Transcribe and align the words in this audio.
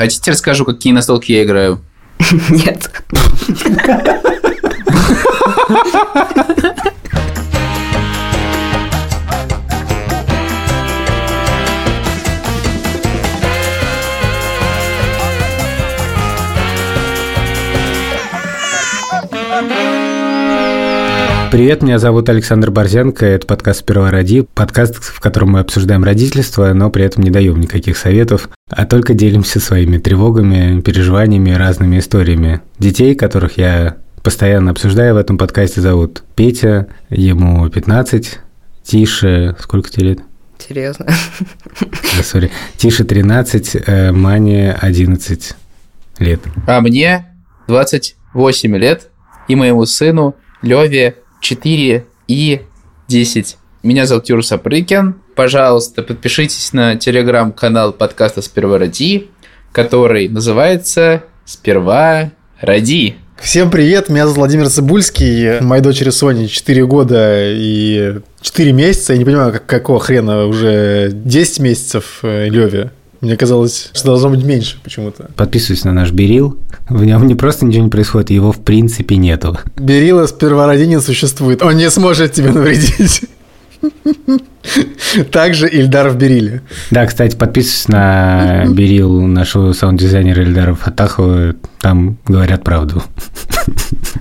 Хотите, 0.00 0.30
расскажу, 0.30 0.64
какие 0.64 0.94
настолки 0.94 1.30
я 1.30 1.44
играю? 1.44 1.84
Нет. 2.48 2.90
Привет, 21.50 21.82
меня 21.82 21.98
зовут 21.98 22.28
Александр 22.28 22.70
Борзенко, 22.70 23.26
это 23.26 23.44
подкаст 23.44 23.80
«Сперва 23.80 24.12
роди», 24.12 24.42
подкаст, 24.54 25.02
в 25.02 25.18
котором 25.18 25.50
мы 25.50 25.58
обсуждаем 25.58 26.04
родительство, 26.04 26.72
но 26.74 26.90
при 26.90 27.04
этом 27.04 27.24
не 27.24 27.30
даем 27.30 27.58
никаких 27.58 27.96
советов, 27.96 28.48
а 28.68 28.86
только 28.86 29.14
делимся 29.14 29.58
своими 29.58 29.98
тревогами, 29.98 30.80
переживаниями, 30.80 31.50
разными 31.50 31.98
историями. 31.98 32.60
Детей, 32.78 33.16
которых 33.16 33.58
я 33.58 33.96
постоянно 34.22 34.70
обсуждаю 34.70 35.14
в 35.14 35.16
этом 35.16 35.38
подкасте, 35.38 35.80
зовут 35.80 36.22
Петя, 36.36 36.86
ему 37.08 37.68
15, 37.68 38.38
Тише, 38.84 39.56
сколько 39.58 39.90
тебе 39.90 40.10
лет? 40.10 40.20
Серьезно? 40.58 41.06
Да, 42.16 42.22
сори. 42.22 42.52
Тише 42.76 43.02
13, 43.02 43.76
э, 43.86 44.12
Мане 44.12 44.72
11 44.72 45.56
лет. 46.20 46.40
А 46.68 46.80
мне 46.80 47.26
28 47.66 48.76
лет, 48.76 49.08
и 49.48 49.56
моему 49.56 49.84
сыну 49.84 50.36
Леве 50.62 51.16
4 51.40 52.06
и 52.28 52.60
10. 53.08 53.56
Меня 53.82 54.06
зовут 54.06 54.28
Юра 54.28 54.42
Сапрыкин. 54.42 55.16
Пожалуйста, 55.34 56.02
подпишитесь 56.02 56.72
на 56.72 56.96
телеграм-канал 56.96 57.92
подкаста 57.92 58.42
«Сперва 58.42 58.78
ради», 58.78 59.28
который 59.72 60.28
называется 60.28 61.24
«Сперва 61.44 62.32
ради». 62.60 63.16
Всем 63.40 63.70
привет, 63.70 64.10
меня 64.10 64.24
зовут 64.24 64.36
Владимир 64.36 64.68
Цибульский, 64.68 65.60
моей 65.60 65.82
дочери 65.82 66.10
Соне 66.10 66.46
4 66.46 66.86
года 66.86 67.50
и 67.50 68.20
4 68.42 68.72
месяца, 68.72 69.14
я 69.14 69.18
не 69.18 69.24
понимаю, 69.24 69.52
как, 69.52 69.64
какого 69.64 69.98
хрена 69.98 70.44
уже 70.44 71.10
10 71.10 71.60
месяцев 71.60 72.18
э, 72.22 72.50
Леве. 72.50 72.90
Мне 73.20 73.36
казалось, 73.36 73.90
что 73.92 74.06
должно 74.06 74.30
быть 74.30 74.44
меньше 74.44 74.78
почему-то. 74.82 75.30
Подписывайтесь 75.36 75.84
на 75.84 75.92
наш 75.92 76.10
Берил. 76.10 76.58
В 76.88 77.04
нем 77.04 77.26
не 77.26 77.34
просто 77.34 77.66
ничего 77.66 77.84
не 77.84 77.90
происходит, 77.90 78.30
его 78.30 78.50
в 78.52 78.60
принципе 78.60 79.16
нету. 79.16 79.58
Берила 79.76 80.26
с 80.26 80.32
первородения 80.32 81.00
существует, 81.00 81.62
он 81.62 81.76
не 81.76 81.90
сможет 81.90 82.32
тебе 82.32 82.50
навредить. 82.50 83.22
Также 85.30 85.68
Ильдар 85.68 86.10
в 86.10 86.16
Бериле. 86.16 86.62
Да, 86.90 87.06
кстати, 87.06 87.36
подписывайтесь 87.36 87.88
на 87.88 88.66
Берил 88.68 89.20
нашего 89.26 89.72
саунд-дизайнера 89.72 90.42
Ильдара 90.42 90.74
Фатахова, 90.74 91.54
там 91.80 92.18
говорят 92.26 92.62
правду. 92.64 93.02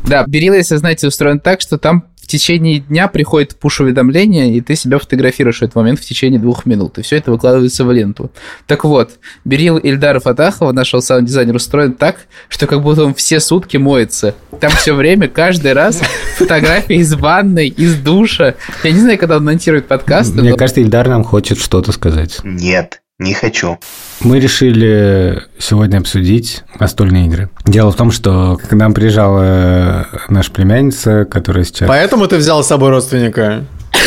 Да, 0.07 0.25
Берила, 0.27 0.55
если 0.55 0.75
знаете, 0.77 1.07
устроен 1.07 1.39
так, 1.39 1.61
что 1.61 1.77
там 1.77 2.05
течение 2.29 2.79
дня 2.79 3.07
приходит 3.07 3.55
пуш-уведомление, 3.57 4.53
и 4.55 4.61
ты 4.61 4.75
себя 4.75 4.99
фотографируешь 4.99 5.59
в 5.59 5.63
этот 5.63 5.75
момент 5.75 5.99
в 5.99 6.05
течение 6.05 6.39
двух 6.39 6.65
минут, 6.65 6.97
и 6.97 7.01
все 7.01 7.17
это 7.17 7.31
выкладывается 7.31 7.83
в 7.83 7.91
ленту. 7.91 8.31
Так 8.67 8.85
вот, 8.85 9.11
Берил 9.43 9.77
Ильдара 9.77 10.19
Фатахова, 10.19 10.71
нашего 10.71 11.01
саунд-дизайнера, 11.01 11.57
устроен 11.57 11.93
так, 11.93 12.17
что 12.47 12.67
как 12.67 12.81
будто 12.81 13.03
он 13.03 13.13
все 13.13 13.39
сутки 13.39 13.77
моется. 13.77 14.35
Там 14.61 14.71
все 14.71 14.93
время, 14.93 15.27
каждый 15.27 15.73
раз 15.73 16.01
фотографии 16.37 16.97
из 16.97 17.13
ванной, 17.13 17.67
из 17.67 17.95
душа. 17.95 18.55
Я 18.83 18.91
не 18.91 18.99
знаю, 18.99 19.17
когда 19.17 19.37
он 19.37 19.45
монтирует 19.45 19.87
подкасты. 19.87 20.39
Мне 20.39 20.51
но- 20.51 20.57
кажется, 20.57 20.81
Ильдар 20.81 21.07
нам 21.07 21.23
хочет 21.23 21.59
что-то 21.59 21.91
сказать. 21.91 22.39
Нет, 22.43 23.01
не 23.19 23.33
хочу. 23.33 23.77
Мы 24.21 24.39
решили 24.39 25.43
сегодня 25.59 25.97
обсудить 25.97 26.63
настольные 26.79 27.27
игры. 27.27 27.49
Дело 27.65 27.91
в 27.91 27.95
том, 27.95 28.11
что 28.11 28.57
к 28.57 28.71
нам 28.73 28.93
приезжала 28.93 30.07
наша 30.29 30.51
племянница, 30.51 31.25
которая 31.25 31.65
сейчас... 31.65 31.87
Поэтому 31.87 32.27
ты 32.27 32.37
взял 32.37 32.63
с 32.63 32.67
собой 32.67 32.89
родственника? 32.89 33.65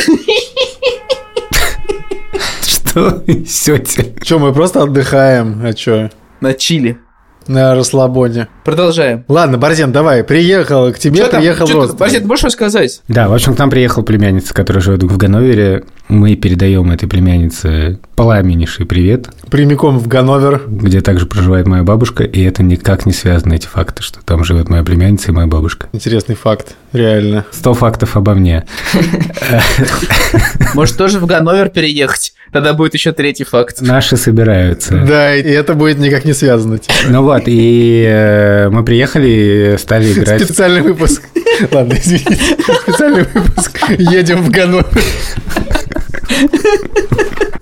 Что 2.62 3.22
несете? 3.26 4.14
Че, 4.22 4.38
мы 4.38 4.52
просто 4.52 4.82
отдыхаем, 4.82 5.60
а 5.64 5.72
чё? 5.74 6.10
На 6.40 6.54
чили. 6.54 6.98
На 7.46 7.74
расслабоне. 7.74 8.48
Продолжаем. 8.64 9.24
Ладно, 9.28 9.58
Борзен, 9.58 9.92
давай, 9.92 10.22
приехал 10.24 10.92
к 10.92 10.98
тебе, 10.98 11.26
там? 11.26 11.40
приехал 11.40 11.66
ты- 11.66 11.72
родственник. 11.72 12.22
Ты 12.22 12.26
можешь 12.26 12.44
рассказать? 12.44 13.00
Да, 13.08 13.28
в 13.28 13.34
общем, 13.34 13.54
к 13.54 13.58
нам 13.58 13.70
приехала 13.70 14.02
племянница, 14.02 14.54
которая 14.54 14.82
живет 14.82 15.02
в 15.02 15.16
Ганновере. 15.16 15.84
Мы 16.08 16.34
передаем 16.36 16.90
этой 16.90 17.08
племяннице 17.08 17.98
пламеннейший 18.16 18.84
привет, 18.86 19.28
Прямиком 19.50 19.98
в 19.98 20.08
Ганновер. 20.08 20.62
где 20.66 21.00
также 21.00 21.26
проживает 21.26 21.66
моя 21.66 21.82
бабушка, 21.84 22.22
и 22.24 22.42
это 22.42 22.62
никак 22.62 23.06
не 23.06 23.12
связано, 23.12 23.54
эти 23.54 23.66
факты, 23.66 24.02
что 24.02 24.20
там 24.22 24.44
живет 24.44 24.68
моя 24.68 24.82
племянница 24.82 25.30
и 25.30 25.34
моя 25.34 25.46
бабушка. 25.46 25.86
Интересный 25.92 26.34
факт, 26.34 26.74
реально. 26.92 27.46
Сто 27.50 27.72
фактов 27.72 28.16
обо 28.16 28.34
мне. 28.34 28.64
Может, 30.74 30.96
тоже 30.96 31.18
в 31.18 31.26
Ганновер 31.26 31.68
переехать? 31.70 32.34
Тогда 32.52 32.74
будет 32.74 32.92
еще 32.94 33.12
третий 33.12 33.44
факт. 33.44 33.80
Наши 33.80 34.16
собираются. 34.18 35.02
Да, 35.06 35.34
и 35.34 35.42
это 35.50 35.72
будет 35.74 35.98
никак 35.98 36.24
не 36.26 36.34
связано. 36.34 36.78
типа. 36.78 36.92
Ну 37.08 37.22
вот, 37.34 37.42
и 37.46 38.04
э, 38.06 38.68
мы 38.70 38.84
приехали 38.84 39.74
и 39.74 39.78
стали 39.78 40.12
играть. 40.12 40.42
Специальный 40.42 40.82
выпуск. 40.82 41.22
Ладно, 41.70 41.94
извините. 41.94 42.38
Специальный 42.82 43.24
выпуск. 43.24 43.80
Едем 43.98 44.42
в 44.42 44.50
Ганновер. 44.50 44.86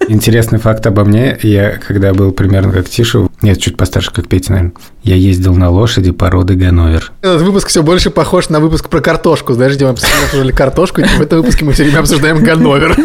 Интересный 0.08 0.58
факт 0.58 0.84
обо 0.86 1.04
мне. 1.04 1.38
Я, 1.42 1.78
когда 1.86 2.12
был 2.12 2.32
примерно 2.32 2.72
как 2.72 2.88
Тиша, 2.88 3.28
нет, 3.42 3.60
чуть 3.60 3.76
постарше, 3.76 4.10
как 4.12 4.26
Петя, 4.26 4.52
наверное, 4.52 4.72
я 5.04 5.14
ездил 5.14 5.54
на 5.54 5.70
лошади 5.70 6.10
породы 6.10 6.54
Ганновер. 6.54 7.12
Этот 7.22 7.42
выпуск 7.42 7.68
все 7.68 7.84
больше 7.84 8.10
похож 8.10 8.48
на 8.48 8.58
выпуск 8.58 8.88
про 8.88 9.00
картошку. 9.00 9.52
Знаешь, 9.52 9.74
где 9.76 9.86
мы 9.86 9.92
постоянно 9.92 10.24
обсуждали 10.24 10.52
картошку, 10.52 11.00
и 11.00 11.04
в 11.04 11.20
этом 11.20 11.38
выпуске 11.38 11.64
мы 11.64 11.72
все 11.72 11.84
время 11.84 12.00
обсуждаем 12.00 12.42
Ганновер. 12.42 12.96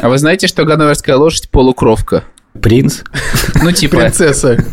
А 0.00 0.08
вы 0.08 0.18
знаете, 0.18 0.46
что 0.46 0.64
ганноверская 0.64 1.16
лошадь 1.16 1.50
полукровка? 1.50 2.22
Принц. 2.60 3.00
Ну, 3.60 3.72
типа, 3.72 3.96
Принцесса. 3.96 4.64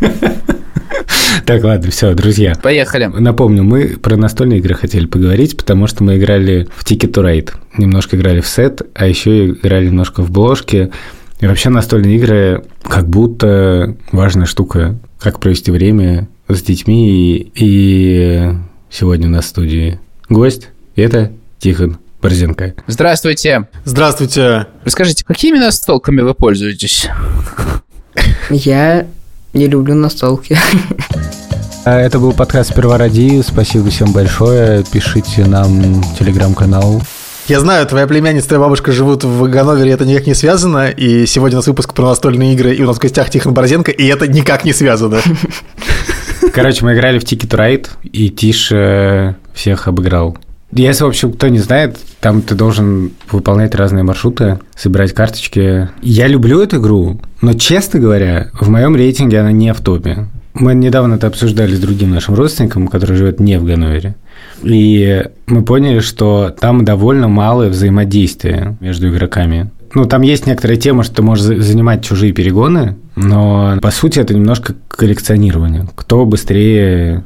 Так, 1.46 1.64
ладно, 1.64 1.92
все, 1.92 2.14
друзья. 2.14 2.56
поехали. 2.62 3.06
Напомню, 3.06 3.64
мы 3.64 3.98
про 4.02 4.18
настольные 4.18 4.60
игры 4.60 4.74
хотели 4.74 5.06
поговорить, 5.06 5.56
потому 5.58 5.88
что 5.88 6.04
мы 6.04 6.18
играли 6.18 6.68
в 6.76 6.84
Ticket 6.84 7.12
to 7.12 7.24
Ride, 7.24 7.54
немножко 7.78 8.16
играли 8.18 8.42
в 8.42 8.48
сет, 8.48 8.82
а 8.94 9.08
еще 9.08 9.50
играли 9.50 9.88
немножко 9.88 10.22
в 10.22 10.32
бложки. 10.32 10.92
И 11.40 11.48
вообще 11.48 11.70
настольные 11.70 12.16
игры 12.16 12.64
как 12.84 13.08
будто 13.08 13.96
важная 14.12 14.46
штука, 14.46 14.98
как 15.20 15.40
провести 15.40 15.72
время 15.72 16.28
с 16.48 16.62
детьми. 16.62 17.08
И, 17.36 17.52
и 17.56 18.52
сегодня 18.90 19.28
у 19.28 19.32
нас 19.32 19.46
в 19.46 19.50
студии 19.50 20.00
гость, 20.30 20.70
и 20.96 21.02
это 21.02 21.32
Тихон 21.60 21.98
Борзенко. 22.22 22.74
Здравствуйте. 22.88 23.68
Здравствуйте. 23.84 24.68
Расскажите, 24.84 25.24
какими 25.26 25.60
настолками 25.60 26.22
вы 26.22 26.34
пользуетесь? 26.34 27.08
Я 28.50 29.06
не 29.54 29.68
люблю 29.68 29.94
настолки. 29.96 30.58
А 31.86 32.00
Это 32.00 32.18
был 32.18 32.34
подкаст 32.34 32.72
«Сперва 32.72 32.98
ради». 32.98 33.44
Спасибо 33.44 33.92
всем 33.92 34.12
большое. 34.12 34.84
Пишите 34.92 35.46
нам 35.46 36.02
телеграм-канал. 36.18 37.00
Я 37.48 37.60
знаю, 37.60 37.86
твоя 37.86 38.08
племянница, 38.08 38.48
твоя 38.48 38.62
бабушка 38.62 38.92
живут 38.92 39.24
в 39.24 39.48
Ганновере, 39.48 39.92
это 39.92 40.04
никак 40.04 40.26
не 40.26 40.34
связано. 40.34 40.90
И 40.90 41.28
сегодня 41.28 41.58
у 41.58 41.60
нас 41.60 41.68
выпуск 41.68 41.94
про 41.94 42.08
настольные 42.08 42.56
игры, 42.56 42.74
и 42.74 42.82
у 42.82 42.88
нас 42.88 42.98
в 42.98 43.00
гостях 43.00 43.30
Тихон 43.30 43.54
Борзенко, 43.54 43.92
и 43.92 44.04
это 44.08 44.28
никак 44.28 44.66
не 44.66 44.74
связано. 44.74 45.20
Короче, 46.56 46.84
мы 46.84 46.96
играли 46.96 47.20
в 47.20 47.24
Ticket 47.24 47.50
to 47.50 47.56
Ride, 47.56 47.88
и 48.02 48.32
Тиша 48.32 49.36
всех 49.54 49.88
обыграл. 49.88 50.40
Если, 50.72 51.04
в 51.04 51.08
общем, 51.08 51.34
кто 51.34 51.50
не 51.50 51.60
знает, 51.60 52.00
там 52.20 52.42
ты 52.42 52.56
должен 52.56 53.12
выполнять 53.30 53.76
разные 53.76 54.04
маршруты, 54.04 54.60
собирать 54.76 55.14
карточки. 55.14 55.90
Я 56.02 56.26
люблю 56.26 56.64
эту 56.64 56.78
игру, 56.78 57.22
но, 57.42 57.54
честно 57.54 58.00
говоря, 58.00 58.50
в 58.60 58.70
моем 58.70 58.96
рейтинге 58.96 59.42
она 59.42 59.52
не 59.52 59.72
в 59.72 59.82
топе. 59.82 60.30
Мы 60.56 60.74
недавно 60.74 61.16
это 61.16 61.28
обсуждали 61.28 61.76
с 61.76 61.80
другим 61.80 62.12
нашим 62.12 62.34
родственником, 62.36 62.88
который 62.88 63.16
живет 63.18 63.40
не 63.40 63.60
в 63.60 63.66
Ганновере. 63.66 64.16
И 64.64 65.24
мы 65.48 65.64
поняли, 65.64 66.00
что 66.00 66.56
там 66.58 66.86
довольно 66.86 67.28
малое 67.28 67.70
взаимодействие 67.70 68.78
между 68.80 69.10
игроками. 69.10 69.70
Ну, 69.94 70.06
там 70.06 70.22
есть 70.22 70.48
некоторая 70.48 70.78
тема, 70.78 71.04
что 71.04 71.16
ты 71.16 71.22
можешь 71.22 71.44
за- 71.44 71.62
занимать 71.62 72.04
чужие 72.04 72.32
перегоны, 72.34 72.96
но 73.16 73.78
по 73.82 73.92
сути 73.92 74.20
это 74.20 74.34
немножко 74.34 74.76
коллекционирование. 74.88 75.88
Кто 75.96 76.26
быстрее 76.26 77.24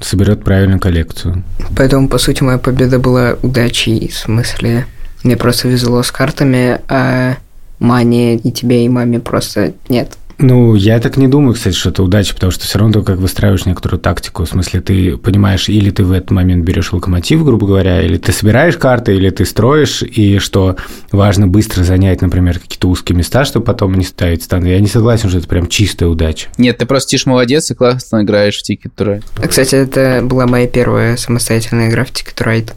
соберет 0.00 0.44
правильную 0.44 0.80
коллекцию. 0.80 1.42
Поэтому, 1.76 2.08
по 2.08 2.18
сути, 2.18 2.42
моя 2.42 2.58
победа 2.58 2.98
была 2.98 3.36
удачей. 3.42 4.08
В 4.08 4.14
смысле, 4.16 4.86
мне 5.24 5.36
просто 5.36 5.68
везло 5.68 6.02
с 6.02 6.10
картами, 6.12 6.80
а 6.88 7.36
Мане 7.80 8.36
и 8.36 8.50
тебе, 8.50 8.84
и 8.84 8.88
маме 8.88 9.20
просто 9.20 9.72
нет. 9.88 10.16
Ну, 10.40 10.76
я 10.76 11.00
так 11.00 11.16
не 11.16 11.26
думаю, 11.26 11.54
кстати, 11.54 11.74
что 11.74 11.90
это 11.90 12.02
удача, 12.02 12.32
потому 12.32 12.52
что 12.52 12.64
все 12.64 12.78
равно 12.78 13.00
ты 13.00 13.04
как 13.04 13.18
выстраиваешь 13.18 13.66
некоторую 13.66 14.00
тактику. 14.00 14.44
В 14.44 14.48
смысле, 14.48 14.80
ты 14.80 15.16
понимаешь, 15.16 15.68
или 15.68 15.90
ты 15.90 16.04
в 16.04 16.12
этот 16.12 16.30
момент 16.30 16.64
берешь 16.64 16.92
локомотив, 16.92 17.44
грубо 17.44 17.66
говоря, 17.66 18.00
или 18.02 18.18
ты 18.18 18.30
собираешь 18.30 18.76
карты, 18.76 19.16
или 19.16 19.30
ты 19.30 19.44
строишь, 19.44 20.02
и 20.02 20.38
что 20.38 20.76
важно 21.10 21.48
быстро 21.48 21.82
занять, 21.82 22.22
например, 22.22 22.60
какие-то 22.60 22.88
узкие 22.88 23.16
места, 23.16 23.44
чтобы 23.44 23.66
потом 23.66 23.94
не 23.94 24.04
ставить 24.04 24.44
стан. 24.44 24.64
Я 24.64 24.78
не 24.78 24.86
согласен, 24.86 25.28
что 25.28 25.38
это 25.38 25.48
прям 25.48 25.66
чистая 25.66 26.08
удача. 26.08 26.48
Нет, 26.56 26.78
ты 26.78 26.86
просто 26.86 27.10
тишь 27.10 27.26
молодец 27.26 27.70
и 27.72 27.74
классно 27.74 28.22
играешь 28.22 28.62
в 28.62 28.70
Ticket 28.70 28.92
to 28.96 29.06
Ride. 29.06 29.48
Кстати, 29.48 29.74
это 29.74 30.20
была 30.22 30.46
моя 30.46 30.68
первая 30.68 31.16
самостоятельная 31.16 31.88
игра 31.88 32.04
в 32.04 32.10
Ticket 32.10 32.36
to 32.36 32.46
Ride. 32.46 32.72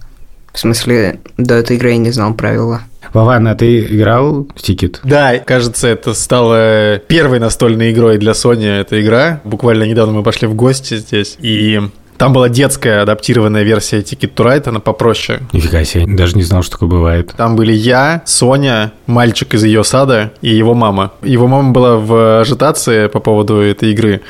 В 0.52 0.60
смысле, 0.60 1.20
до 1.38 1.56
этой 1.56 1.78
игры 1.78 1.92
я 1.92 1.98
не 1.98 2.12
знал 2.12 2.34
правила. 2.34 2.82
Вован, 3.14 3.48
а 3.48 3.56
ты 3.56 3.80
играл 3.86 4.48
в 4.56 4.62
Тикет? 4.62 5.00
Да, 5.04 5.38
кажется, 5.40 5.88
это 5.88 6.14
стало 6.14 7.00
первой 7.08 7.40
настольной 7.40 7.92
игрой 7.92 8.18
для 8.18 8.32
Sony 8.32 8.82
эта 8.82 9.02
игра. 9.02 9.42
Буквально 9.44 9.84
недавно 9.84 10.14
мы 10.14 10.24
пошли 10.24 10.48
в 10.48 10.54
гости 10.54 10.98
здесь, 10.98 11.38
и 11.40 11.82
там 12.22 12.34
была 12.34 12.50
детская 12.50 13.02
адаптированная 13.02 13.64
версия 13.64 13.98
Ticket 14.02 14.36
to 14.36 14.46
Ride, 14.46 14.70
она 14.70 14.80
попроще. 14.80 15.40
Нифига 15.54 15.84
себе, 15.84 16.06
даже 16.06 16.38
не 16.38 16.44
знал, 16.44 16.62
что 16.62 16.74
такое 16.74 16.88
бывает. 16.88 17.34
Там 17.36 17.56
были 17.56 17.74
я, 17.74 18.22
Соня, 18.28 18.92
мальчик 19.08 19.56
из 19.56 19.64
ее 19.64 19.84
сада 19.84 20.32
и 20.42 20.50
его 20.50 20.76
мама. 20.76 21.14
Его 21.24 21.48
мама 21.48 21.72
была 21.72 21.96
в 21.96 22.42
ажитации 22.42 23.08
по 23.08 23.20
поводу 23.20 23.56
этой 23.56 23.90
игры. 23.90 24.22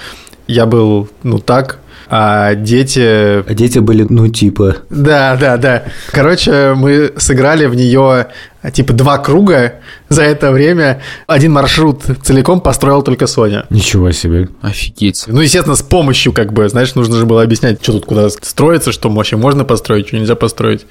Я 0.47 0.65
был, 0.65 1.09
ну 1.23 1.39
так, 1.39 1.79
а 2.09 2.55
дети... 2.55 2.99
А 2.99 3.53
дети 3.53 3.79
были, 3.79 4.05
ну, 4.09 4.27
типа... 4.27 4.77
Да, 4.89 5.37
да, 5.39 5.57
да. 5.57 5.83
Короче, 6.11 6.73
мы 6.75 7.13
сыграли 7.17 7.65
в 7.65 7.75
нее 7.75 8.27
типа 8.69 8.93
два 8.93 9.17
круга 9.17 9.75
за 10.09 10.23
это 10.23 10.51
время. 10.51 11.01
Один 11.25 11.53
маршрут 11.53 12.03
целиком 12.21 12.61
построил 12.61 13.01
только 13.01 13.25
Соня. 13.25 13.65
Ничего 13.69 14.11
себе. 14.11 14.49
Офигеть. 14.61 15.23
Ну, 15.27 15.41
естественно, 15.41 15.75
с 15.75 15.81
помощью, 15.81 16.31
как 16.31 16.53
бы, 16.53 16.69
знаешь, 16.69 16.93
нужно 16.93 17.15
же 17.15 17.25
было 17.25 17.41
объяснять, 17.41 17.81
что 17.81 17.93
тут 17.93 18.05
куда 18.05 18.29
строится, 18.29 18.91
что 18.91 19.09
вообще 19.09 19.37
можно 19.37 19.65
построить, 19.65 20.09
что 20.09 20.17
нельзя 20.17 20.35
построить. 20.35 20.85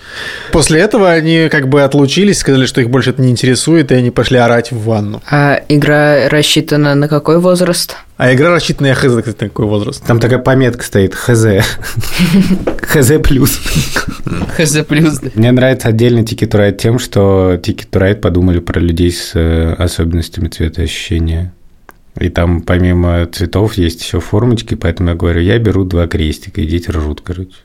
После 0.51 0.81
этого 0.81 1.11
они 1.11 1.49
как 1.49 1.69
бы 1.69 1.83
отлучились, 1.83 2.39
сказали, 2.39 2.67
что 2.67 2.81
их 2.81 2.91
больше 2.91 3.11
это 3.11 3.23
не 3.23 3.31
интересует, 3.31 3.93
и 3.93 3.95
они 3.95 4.11
пошли 4.11 4.39
орать 4.39 4.73
в 4.73 4.83
ванну. 4.85 5.23
А 5.31 5.61
игра 5.69 6.29
рассчитана 6.29 6.95
на 6.95 7.09
какой 7.09 7.39
возраст? 7.39 7.97
А 8.21 8.35
игра 8.35 8.51
рассчитана 8.51 8.91
на 8.91 8.95
хз, 8.95 9.17
кстати, 9.17 9.45
на 9.45 9.49
какой 9.49 9.65
возраст. 9.65 10.05
Там 10.05 10.21
такая 10.21 10.41
пометка 10.41 10.85
стоит, 10.85 11.15
хз. 11.15 11.43
хз 12.83 13.13
плюс. 13.25 13.59
Хз 14.59 14.77
плюс. 14.87 15.21
Мне 15.35 15.51
нравится 15.53 15.89
отдельный 15.89 16.23
Ticket 16.23 16.51
Ride 16.51 16.77
тем, 16.77 16.99
что 16.99 17.55
Ticket 17.55 17.89
Ride 17.93 18.17
подумали 18.17 18.59
про 18.59 18.79
людей 18.79 19.11
с 19.11 19.31
э, 19.35 19.73
особенностями 19.73 20.49
цветоощущения. 20.49 21.55
И 22.21 22.29
там 22.29 22.61
помимо 22.61 23.25
цветов 23.25 23.79
есть 23.79 24.03
еще 24.03 24.21
формочки, 24.21 24.75
поэтому 24.75 25.09
я 25.09 25.15
говорю, 25.15 25.41
я 25.41 25.59
беру 25.59 25.85
два 25.85 26.07
крестика, 26.07 26.61
и 26.61 26.67
дети 26.67 26.91
ржут, 26.91 27.23
короче. 27.23 27.57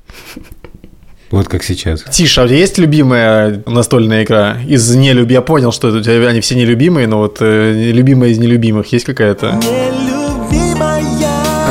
Вот 1.32 1.50
как 1.50 1.64
сейчас. 1.64 2.06
Тиша, 2.12 2.44
а 2.44 2.46
у 2.46 2.48
тебя 2.48 2.60
есть 2.60 2.78
любимая 2.78 3.62
настольная 3.66 4.24
игра? 4.24 4.60
Из 4.66 4.96
нелюб... 4.96 5.30
Я 5.32 5.42
понял, 5.42 5.74
что 5.74 5.90
у 5.90 6.02
тебя 6.02 6.30
они 6.30 6.40
все 6.40 6.56
нелюбимые, 6.56 7.08
но 7.08 7.18
вот 7.18 7.40
э, 7.42 7.92
любимая 7.92 8.30
из 8.30 8.38
нелюбимых 8.38 8.94
есть 8.94 9.04
какая-то? 9.04 9.60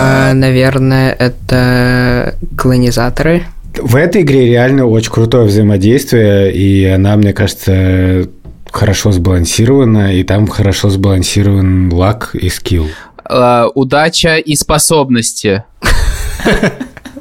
А, 0.04 0.34
наверное, 0.34 1.12
это 1.12 2.36
колонизаторы. 2.56 3.44
В 3.80 3.96
этой 3.96 4.22
игре 4.22 4.46
реально 4.46 4.86
очень 4.86 5.10
крутое 5.10 5.46
взаимодействие, 5.46 6.52
и 6.52 6.84
она, 6.84 7.16
мне 7.16 7.32
кажется, 7.32 8.28
хорошо 8.70 9.12
сбалансирована, 9.12 10.14
и 10.14 10.22
там 10.24 10.46
хорошо 10.46 10.90
сбалансирован 10.90 11.92
лак 11.92 12.34
и 12.34 12.48
скилл. 12.48 12.86
А, 13.24 13.68
удача 13.74 14.36
и 14.36 14.54
способности. 14.54 15.64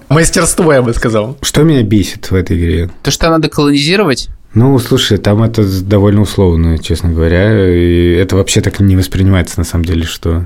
Мастерство, 0.09 0.73
я 0.73 0.81
бы 0.81 0.93
сказал. 0.93 1.37
Что 1.41 1.63
меня 1.63 1.81
бесит 1.81 2.29
в 2.29 2.35
этой 2.35 2.57
игре? 2.57 2.89
То, 3.01 3.09
что 3.09 3.29
надо 3.29 3.49
колонизировать? 3.49 4.29
Ну, 4.53 4.77
слушай, 4.77 5.17
там 5.17 5.41
это 5.41 5.63
довольно 5.81 6.21
условно, 6.21 6.77
честно 6.77 7.09
говоря, 7.09 7.67
и 7.67 8.13
это 8.13 8.35
вообще 8.35 8.61
так 8.61 8.79
не 8.79 8.95
воспринимается 8.95 9.57
на 9.57 9.63
самом 9.63 9.85
деле, 9.85 10.03
что 10.03 10.45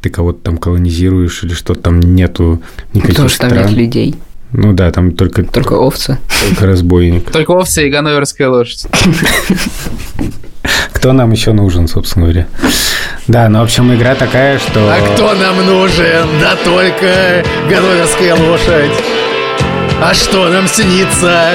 ты 0.00 0.10
кого-то 0.10 0.38
там 0.40 0.58
колонизируешь 0.58 1.42
или 1.42 1.54
что 1.54 1.74
там 1.74 2.00
нету 2.00 2.62
никаких 2.92 3.10
Потому 3.16 3.28
что 3.28 3.38
там 3.40 3.50
стран. 3.50 3.66
нет 3.68 3.76
людей, 3.76 4.14
Ну 4.52 4.72
да, 4.72 4.90
там 4.90 5.10
только, 5.12 5.42
только 5.44 5.74
овцы. 5.74 6.18
только 6.48 6.66
разбойник. 6.66 7.30
Только 7.32 7.50
овцы 7.52 7.86
и 7.86 7.90
ганноверская 7.90 8.48
лошадь. 8.48 8.86
Кто 10.92 11.12
нам 11.12 11.30
еще 11.32 11.52
нужен, 11.52 11.88
собственно 11.88 12.26
говоря? 12.26 12.46
Да, 13.26 13.48
ну, 13.48 13.60
в 13.60 13.62
общем, 13.62 13.94
игра 13.94 14.14
такая, 14.14 14.58
что... 14.58 14.80
А 14.92 15.00
кто 15.14 15.34
нам 15.34 15.64
нужен? 15.64 16.26
Да 16.40 16.56
только 16.64 17.44
ганноверская 17.70 18.34
лошадь. 18.34 18.90
А 20.02 20.14
что 20.14 20.48
нам 20.48 20.66
снится? 20.66 21.50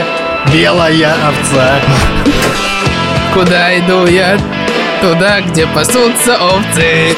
Белая 0.54 1.16
овца. 1.28 1.80
Куда 3.34 3.78
иду 3.80 4.06
я? 4.06 4.38
Туда, 5.02 5.42
где 5.42 5.66
пасутся 5.68 6.38
овцы. 6.38 7.16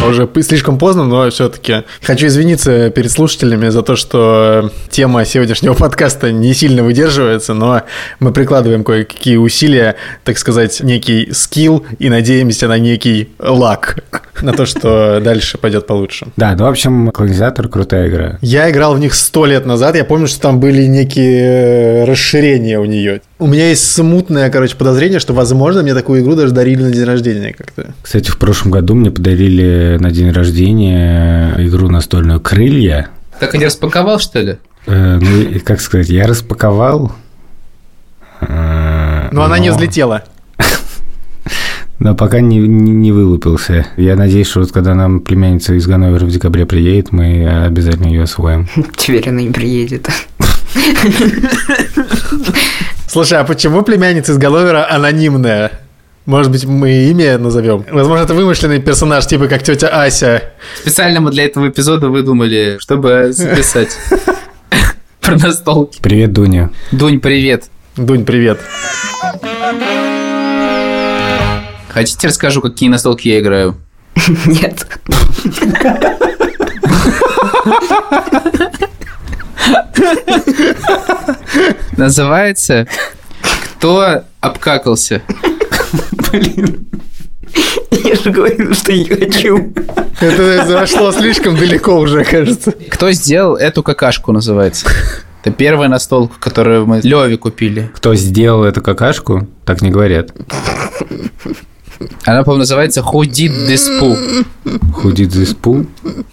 Уже 0.08 0.28
слишком 0.42 0.78
поздно, 0.78 1.04
но 1.04 1.28
все-таки 1.30 1.84
хочу 2.02 2.26
извиниться 2.26 2.90
перед 2.90 3.10
слушателями 3.10 3.68
за 3.68 3.82
то, 3.82 3.96
что 3.96 4.70
тема 4.88 5.24
сегодняшнего 5.24 5.74
подкаста 5.74 6.32
не 6.32 6.54
сильно 6.54 6.82
выдерживается, 6.82 7.54
но 7.54 7.82
мы 8.18 8.32
прикладываем 8.32 8.82
кое-какие 8.82 9.36
усилия, 9.36 9.96
так 10.24 10.38
сказать, 10.38 10.80
некий 10.80 11.32
скилл 11.32 11.84
и 11.98 12.08
надеемся 12.08 12.68
на 12.68 12.78
некий 12.78 13.30
лак, 13.38 13.98
на 14.42 14.52
то, 14.52 14.66
что 14.66 15.20
дальше 15.20 15.58
пойдет 15.58 15.86
получше. 15.86 16.26
Да, 16.36 16.54
ну, 16.56 16.64
в 16.64 16.68
общем, 16.68 17.10
колонизатор 17.10 17.68
крутая 17.68 18.08
игра. 18.08 18.38
Я 18.40 18.70
играл 18.70 18.94
в 18.94 18.98
них 19.00 19.14
сто 19.14 19.46
лет 19.46 19.66
назад, 19.66 19.96
я 19.96 20.04
помню, 20.04 20.26
что 20.26 20.40
там 20.40 20.60
были 20.60 20.84
некие 20.86 22.02
э, 22.02 22.04
расширения 22.04 22.78
у 22.78 22.84
нее. 22.84 23.20
У 23.38 23.46
меня 23.46 23.68
есть 23.68 23.90
смутное, 23.92 24.50
короче, 24.50 24.76
подозрение, 24.76 25.18
что, 25.20 25.32
возможно, 25.32 25.82
мне 25.82 25.94
такую 25.94 26.22
игру 26.22 26.34
даже 26.34 26.52
дарили 26.52 26.82
на 26.82 26.90
день 26.90 27.04
рождения 27.04 27.54
как-то. 27.56 27.94
Кстати, 28.02 28.30
в 28.30 28.38
прошлом 28.38 28.70
году 28.70 28.94
мне 28.94 29.10
подарили 29.10 29.96
на 30.00 30.10
день 30.10 30.30
рождения 30.30 31.54
игру 31.58 31.88
настольную 31.88 32.40
«Крылья». 32.40 33.08
Так 33.38 33.54
и 33.54 33.58
не 33.58 33.66
распаковал, 33.66 34.18
что 34.18 34.40
ли? 34.40 34.58
Э, 34.86 35.18
ну, 35.20 35.60
как 35.64 35.80
сказать, 35.80 36.08
я 36.08 36.26
распаковал. 36.26 37.12
э, 38.40 39.28
Но 39.32 39.42
она 39.44 39.58
не 39.58 39.70
взлетела. 39.70 40.24
Но 42.00 42.14
пока 42.14 42.40
не, 42.40 42.56
не, 42.58 42.92
не 42.92 43.12
вылупился. 43.12 43.86
Я 43.98 44.16
надеюсь, 44.16 44.48
что 44.48 44.60
вот 44.60 44.72
когда 44.72 44.94
нам 44.94 45.20
племянница 45.20 45.74
из 45.74 45.86
Ганновера 45.86 46.24
в 46.24 46.30
декабре 46.30 46.64
приедет, 46.64 47.12
мы 47.12 47.46
обязательно 47.66 48.06
ее 48.08 48.22
освоим. 48.22 48.68
Теперь 48.96 49.28
она 49.28 49.42
не 49.42 49.50
приедет. 49.50 50.08
Слушай, 53.06 53.38
а 53.38 53.44
почему 53.44 53.82
племянница 53.82 54.32
из 54.32 54.38
Галовера 54.38 54.90
анонимная? 54.90 55.72
Может 56.24 56.50
быть, 56.50 56.64
мы 56.64 56.90
имя 57.10 57.36
назовем? 57.36 57.84
Возможно, 57.90 58.24
это 58.24 58.32
вымышленный 58.32 58.80
персонаж, 58.80 59.26
типа 59.26 59.48
как 59.48 59.62
тетя 59.62 59.88
Ася. 59.88 60.54
Специально 60.80 61.20
мы 61.20 61.30
для 61.30 61.44
этого 61.44 61.68
эпизода 61.68 62.08
выдумали, 62.08 62.78
чтобы 62.78 63.32
записать 63.32 63.90
про 65.20 65.36
настолки. 65.36 65.98
Привет, 66.00 66.32
Дуня. 66.32 66.70
Дунь, 66.92 67.20
привет. 67.20 67.64
Дунь, 67.96 68.24
привет. 68.24 68.58
Хотите 71.90 72.28
расскажу, 72.28 72.60
какие 72.60 72.88
настолки 72.88 73.28
я 73.28 73.40
играю? 73.40 73.76
Нет. 74.46 74.86
Называется 81.96 82.86
«Кто 83.76 84.22
обкакался?» 84.40 85.22
Я 87.90 88.14
же 88.14 88.30
говорю, 88.30 88.72
что 88.72 88.92
не 88.92 89.04
хочу. 89.04 89.72
Это 90.20 90.66
зашло 90.66 91.10
слишком 91.12 91.56
далеко 91.56 91.98
уже, 91.98 92.24
кажется. 92.24 92.72
Кто 92.88 93.10
сделал 93.10 93.56
эту 93.56 93.82
какашку, 93.82 94.30
называется. 94.32 94.86
Это 95.42 95.52
первая 95.54 95.88
настолка, 95.88 96.38
которую 96.38 96.86
мы 96.86 97.00
Леве 97.02 97.36
купили. 97.36 97.90
Кто 97.94 98.14
сделал 98.14 98.62
эту 98.64 98.80
какашку, 98.80 99.48
так 99.64 99.82
не 99.82 99.90
говорят. 99.90 100.32
Она, 102.24 102.42
по-моему, 102.42 102.60
называется 102.60 103.02
This 103.02 104.00
Poo. 104.00 104.46
Худит 104.92 105.32
за 105.32 105.46
спу. 105.46 105.86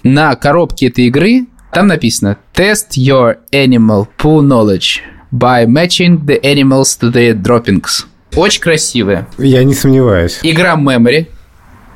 На 0.04 0.36
коробке 0.36 0.88
этой 0.88 1.08
игры 1.08 1.46
там 1.74 1.88
написано 1.88 2.38
Test 2.54 2.98
your 2.98 3.38
animal 3.52 4.08
poo 4.18 4.42
knowledge 4.42 5.02
by 5.32 5.66
matching 5.66 6.26
the 6.26 6.42
animals 6.42 6.98
to 7.00 7.12
their 7.12 7.34
droppings. 7.34 8.06
Очень 8.36 8.62
красивая. 8.62 9.28
Я 9.38 9.64
не 9.64 9.74
сомневаюсь. 9.74 10.40
Игра 10.44 10.76
Memory. 10.76 11.28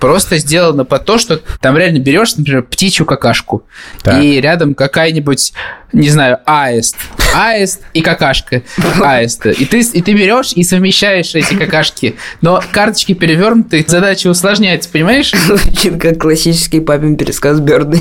Просто 0.02 0.38
сделано 0.40 0.84
под 0.84 1.06
то, 1.06 1.18
что 1.20 1.40
там 1.62 1.78
реально 1.78 2.00
берешь, 2.00 2.36
например, 2.36 2.64
птичью 2.64 3.06
какашку, 3.06 3.64
Так. 4.02 4.22
и 4.22 4.42
рядом 4.42 4.74
какая-нибудь, 4.74 5.54
не 5.94 6.10
знаю, 6.10 6.40
аист. 6.46 6.98
Аист 7.36 7.82
и 7.94 8.02
какашка 8.02 8.64
аиста. 9.02 9.52
И 9.52 9.64
ты, 9.64 9.80
и 9.82 10.02
ты 10.02 10.14
берешь 10.14 10.54
и 10.54 10.64
совмещаешь 10.64 11.36
эти 11.36 11.54
какашки. 11.54 12.16
Но 12.42 12.62
карточки 12.72 13.14
перевернуты, 13.14 13.86
задача 13.88 14.28
усложняется, 14.28 14.90
понимаешь? 14.90 15.32
Звучит 15.32 16.02
как 16.02 16.20
классический 16.20 16.80
папин 16.80 17.16
пересказ 17.16 17.60
Бёрды. 17.60 18.00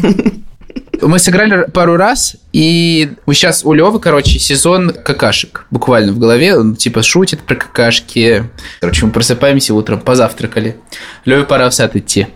Мы 1.01 1.19
сыграли 1.19 1.67
пару 1.71 1.97
раз, 1.97 2.37
и 2.53 3.13
сейчас 3.27 3.65
у 3.65 3.73
Левы, 3.73 4.01
короче, 4.01 4.39
сезон 4.39 4.91
какашек. 4.91 5.67
Буквально 5.71 6.13
в 6.13 6.19
голове. 6.19 6.57
Он 6.57 6.77
типа 6.77 7.03
шутит 7.03 7.41
про 7.41 7.55
какашки. 7.55 8.45
Короче, 8.81 9.07
мы 9.07 9.13
просыпаемся 9.13 9.73
утром, 9.75 10.01
позавтракали. 10.01 10.77
Леве 11.25 11.45
пора 11.45 11.71
в 11.71 11.75
сад 11.75 11.97
идти. 11.97 12.27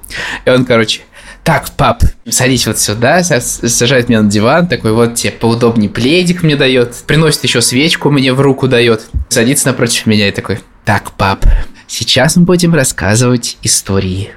И 0.46 0.50
он, 0.50 0.64
короче, 0.64 1.02
так, 1.42 1.70
пап, 1.72 2.02
садись 2.26 2.66
вот 2.66 2.78
сюда, 2.78 3.20
са- 3.20 3.68
сажает 3.68 4.08
меня 4.08 4.22
на 4.22 4.30
диван, 4.30 4.66
такой 4.66 4.92
вот 4.92 5.16
тебе 5.16 5.32
поудобнее 5.32 5.90
пледик 5.90 6.42
мне 6.42 6.56
дает, 6.56 6.94
приносит 7.06 7.44
еще 7.44 7.60
свечку 7.60 8.10
мне 8.10 8.32
в 8.32 8.40
руку 8.40 8.66
дает, 8.66 9.02
садится 9.28 9.66
напротив 9.68 10.06
меня 10.06 10.28
и 10.28 10.32
такой, 10.32 10.60
так, 10.86 11.12
пап, 11.12 11.44
сейчас 11.86 12.36
мы 12.36 12.44
будем 12.44 12.74
рассказывать 12.74 13.58
истории. 13.62 14.30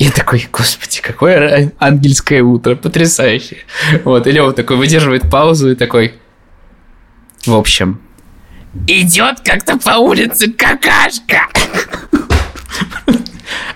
Я 0.00 0.10
такой, 0.10 0.48
господи, 0.50 1.02
какое 1.02 1.72
ангельское 1.78 2.42
утро, 2.42 2.74
потрясающе. 2.74 3.58
Вот, 4.02 4.26
и 4.26 4.32
Лева 4.32 4.54
такой 4.54 4.78
выдерживает 4.78 5.30
паузу 5.30 5.72
и 5.72 5.74
такой, 5.74 6.14
в 7.44 7.54
общем, 7.54 8.00
идет 8.86 9.40
как-то 9.44 9.76
по 9.76 9.98
улице 9.98 10.50
какашка, 10.50 11.48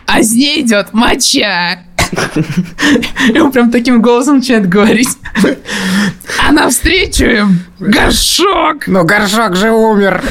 а 0.06 0.22
с 0.22 0.32
ней 0.32 0.62
идет 0.62 0.94
моча. 0.94 1.80
И 3.28 3.38
он 3.38 3.52
прям 3.52 3.70
таким 3.70 4.00
голосом 4.00 4.36
начинает 4.36 4.66
говорить. 4.66 5.18
А 6.38 6.52
навстречу 6.52 7.24
им 7.24 7.60
горшок. 7.78 8.86
Но 8.86 9.04
горшок 9.04 9.56
же 9.56 9.70
умер. 9.72 10.22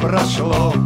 В 0.00 0.85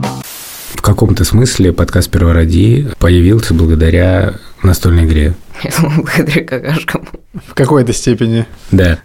каком-то 0.91 1.23
смысле 1.23 1.73
подкаст 1.73 2.11
«Первороди» 2.11 2.89
появился 2.99 3.55
благодаря 3.55 4.35
настольной 4.65 5.05
игре. 5.05 5.35
Я 5.63 5.71
думал, 5.79 6.03
благодаря 6.03 6.45
какашкам. 6.45 7.09
В 7.47 7.55
какой-то 7.55 7.93
степени. 7.93 8.45
Да. 8.73 8.99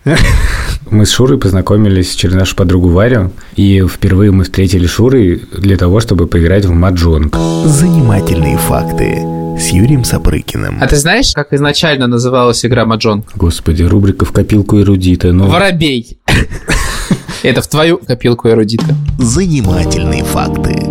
Мы 0.89 1.05
с 1.05 1.11
Шурой 1.11 1.37
познакомились 1.37 2.15
через 2.15 2.33
нашу 2.33 2.55
подругу 2.55 2.89
Варю, 2.89 3.31
и 3.55 3.85
впервые 3.87 4.31
мы 4.31 4.45
встретили 4.45 4.87
Шурой 4.87 5.43
для 5.55 5.77
того, 5.77 5.99
чтобы 5.99 6.25
поиграть 6.25 6.65
в 6.65 6.71
маджонг. 6.71 7.35
Занимательные 7.65 8.57
факты 8.57 9.19
с 9.59 9.67
Юрием 9.67 10.03
Сапрыкиным. 10.03 10.79
А 10.81 10.87
ты 10.87 10.95
знаешь, 10.95 11.33
как 11.35 11.53
изначально 11.53 12.07
называлась 12.07 12.65
игра 12.65 12.85
Маджонг? 12.85 13.27
Господи, 13.35 13.83
рубрика 13.83 14.25
в 14.25 14.31
копилку 14.31 14.81
эрудита. 14.81 15.31
Ну, 15.31 15.47
Воробей. 15.47 16.17
Это 17.43 17.61
в 17.61 17.67
твою 17.67 17.99
копилку 17.99 18.49
эрудита. 18.49 18.95
Занимательные 19.19 20.23
факты 20.23 20.84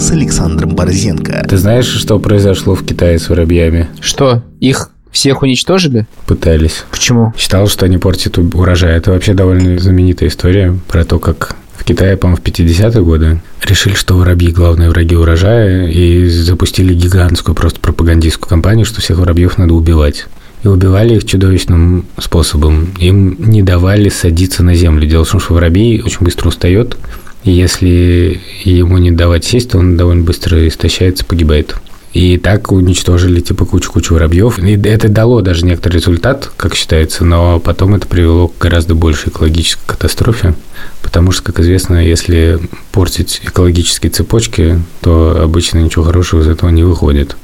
с 0.00 0.10
Александром 0.12 0.74
Борзенко. 0.74 1.46
ты 1.48 1.58
знаешь, 1.58 1.86
что 1.86 2.18
произошло 2.18 2.74
в 2.74 2.84
Китае 2.84 3.18
с 3.18 3.28
воробьями? 3.28 3.88
Что, 4.00 4.42
их 4.58 4.90
всех 5.12 5.42
уничтожили? 5.42 6.06
Пытались. 6.26 6.84
Почему? 6.90 7.34
Считал, 7.36 7.68
что 7.68 7.84
они 7.84 7.98
портят 7.98 8.38
урожай. 8.38 8.96
Это 8.96 9.10
вообще 9.10 9.34
довольно 9.34 9.78
знаменитая 9.78 10.30
история 10.30 10.74
про 10.88 11.04
то, 11.04 11.18
как 11.18 11.56
в 11.76 11.84
Китае, 11.84 12.16
по-моему, 12.16 12.40
в 12.42 12.46
50-е 12.46 13.02
годы 13.02 13.40
решили, 13.66 13.94
что 13.94 14.16
воробьи 14.16 14.50
главные 14.50 14.88
враги 14.88 15.16
урожая, 15.16 15.88
и 15.88 16.28
запустили 16.28 16.94
гигантскую 16.94 17.54
просто 17.54 17.80
пропагандистскую 17.80 18.48
кампанию, 18.48 18.86
что 18.86 19.02
всех 19.02 19.18
воробьев 19.18 19.58
надо 19.58 19.74
убивать. 19.74 20.26
И 20.62 20.68
убивали 20.68 21.16
их 21.16 21.26
чудовищным 21.26 22.06
способом. 22.18 22.88
Им 22.98 23.36
не 23.38 23.62
давали 23.62 24.08
садиться 24.08 24.62
на 24.62 24.74
землю. 24.74 25.06
Дело 25.06 25.24
в 25.24 25.30
том, 25.30 25.40
что 25.40 25.54
воробей 25.54 26.02
очень 26.02 26.18
быстро 26.20 26.48
устает, 26.48 26.98
если 27.44 28.40
ему 28.64 28.98
не 28.98 29.10
давать 29.10 29.44
сесть, 29.44 29.70
то 29.70 29.78
он 29.78 29.96
довольно 29.96 30.24
быстро 30.24 30.66
истощается, 30.66 31.24
погибает. 31.24 31.76
И 32.12 32.38
так 32.38 32.72
уничтожили 32.72 33.40
типа 33.40 33.64
кучу-кучу 33.64 34.14
воробьев. 34.14 34.58
И 34.58 34.72
это 34.88 35.08
дало 35.08 35.42
даже 35.42 35.64
некоторый 35.64 35.98
результат, 35.98 36.50
как 36.56 36.74
считается, 36.74 37.24
но 37.24 37.60
потом 37.60 37.94
это 37.94 38.08
привело 38.08 38.48
к 38.48 38.58
гораздо 38.58 38.96
большей 38.96 39.30
экологической 39.30 39.86
катастрофе. 39.86 40.54
Потому 41.02 41.30
что, 41.30 41.44
как 41.44 41.60
известно, 41.60 42.04
если 42.04 42.58
портить 42.90 43.40
экологические 43.44 44.10
цепочки, 44.10 44.82
то 45.00 45.40
обычно 45.40 45.78
ничего 45.78 46.04
хорошего 46.04 46.40
из 46.40 46.48
этого 46.48 46.70
не 46.70 46.82
выходит. 46.82 47.36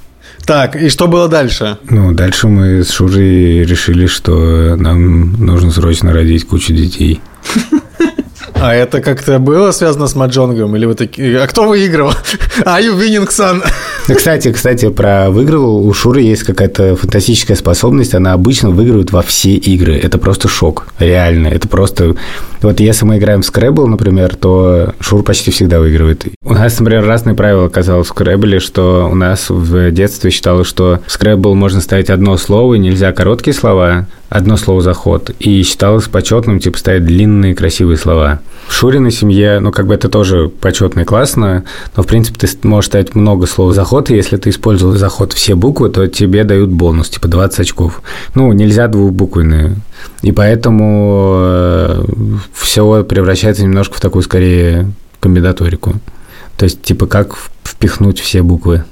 Так, 0.44 0.76
и 0.76 0.88
что 0.88 1.06
было 1.06 1.28
дальше? 1.28 1.78
Ну, 1.88 2.12
дальше 2.12 2.48
мы 2.48 2.82
с 2.82 2.90
Шурой 2.90 3.64
решили, 3.64 4.06
что 4.06 4.76
нам 4.76 5.32
нужно 5.44 5.70
срочно 5.70 6.12
родить 6.12 6.46
кучу 6.46 6.72
детей. 6.72 7.20
А 8.60 8.74
это 8.74 9.00
как-то 9.00 9.38
было 9.38 9.70
связано 9.70 10.06
с 10.06 10.14
маджонгом? 10.14 10.74
Или 10.76 10.86
вы 10.86 10.94
такие... 10.94 11.40
А 11.40 11.46
кто 11.46 11.68
выиграл? 11.68 12.12
А, 12.64 12.80
you 12.80 12.98
winning, 12.98 13.28
son. 13.28 13.62
Кстати, 14.14 14.50
кстати, 14.50 14.88
про 14.88 15.30
выигрывал. 15.30 15.86
У 15.86 15.92
Шуры 15.92 16.22
есть 16.22 16.42
какая-то 16.42 16.96
фантастическая 16.96 17.56
способность. 17.56 18.14
Она 18.14 18.32
обычно 18.32 18.70
выигрывает 18.70 19.12
во 19.12 19.20
все 19.20 19.50
игры. 19.54 19.94
Это 19.96 20.16
просто 20.16 20.48
шок. 20.48 20.86
Реально. 20.98 21.48
Это 21.48 21.68
просто... 21.68 22.16
Вот 22.62 22.80
если 22.80 23.04
мы 23.04 23.18
играем 23.18 23.42
в 23.42 23.48
Scrabble, 23.48 23.86
например, 23.86 24.34
то 24.34 24.94
Шур 25.00 25.22
почти 25.22 25.50
всегда 25.50 25.78
выигрывает. 25.78 26.24
У 26.42 26.54
нас, 26.54 26.78
например, 26.78 27.04
разные 27.04 27.36
правила 27.36 27.66
оказалось 27.66 28.08
в 28.08 28.12
Scrabble, 28.12 28.58
что 28.60 29.08
у 29.10 29.14
нас 29.14 29.50
в 29.50 29.90
детстве 29.90 30.30
считалось, 30.30 30.66
что 30.66 31.00
в 31.06 31.20
Scrabble 31.20 31.54
можно 31.54 31.82
ставить 31.82 32.08
одно 32.08 32.38
слово, 32.38 32.74
и 32.74 32.78
нельзя 32.78 33.12
короткие 33.12 33.54
слова, 33.54 34.06
одно 34.36 34.56
слово 34.56 34.82
за 34.82 34.94
ход. 34.94 35.30
И 35.38 35.62
считалось 35.62 36.08
почетным, 36.08 36.60
типа, 36.60 36.78
ставить 36.78 37.04
длинные 37.04 37.54
красивые 37.54 37.96
слова. 37.96 38.40
В 38.68 38.72
Шуриной 38.72 39.10
семье, 39.10 39.60
ну, 39.60 39.72
как 39.72 39.86
бы 39.86 39.94
это 39.94 40.08
тоже 40.08 40.48
почетно 40.48 41.00
и 41.00 41.04
классно, 41.04 41.64
но, 41.96 42.02
в 42.02 42.06
принципе, 42.06 42.46
ты 42.46 42.68
можешь 42.68 42.88
ставить 42.88 43.14
много 43.14 43.46
слов 43.46 43.74
за 43.74 43.84
ход, 43.84 44.10
и 44.10 44.16
если 44.16 44.36
ты 44.36 44.50
использовал 44.50 44.94
за 44.96 45.08
ход 45.08 45.32
все 45.32 45.54
буквы, 45.54 45.88
то 45.88 46.06
тебе 46.06 46.44
дают 46.44 46.70
бонус, 46.70 47.08
типа 47.08 47.28
20 47.28 47.60
очков. 47.60 48.02
Ну, 48.34 48.52
нельзя 48.52 48.88
двухбуквенные. 48.88 49.76
И 50.22 50.32
поэтому 50.32 52.04
все 52.52 53.04
превращается 53.04 53.62
немножко 53.62 53.96
в 53.96 54.00
такую, 54.00 54.22
скорее, 54.22 54.90
комбинаторику. 55.20 55.94
То 56.56 56.64
есть, 56.64 56.82
типа, 56.82 57.06
как 57.06 57.36
впихнуть 57.62 58.18
все 58.18 58.42
буквы. 58.42 58.84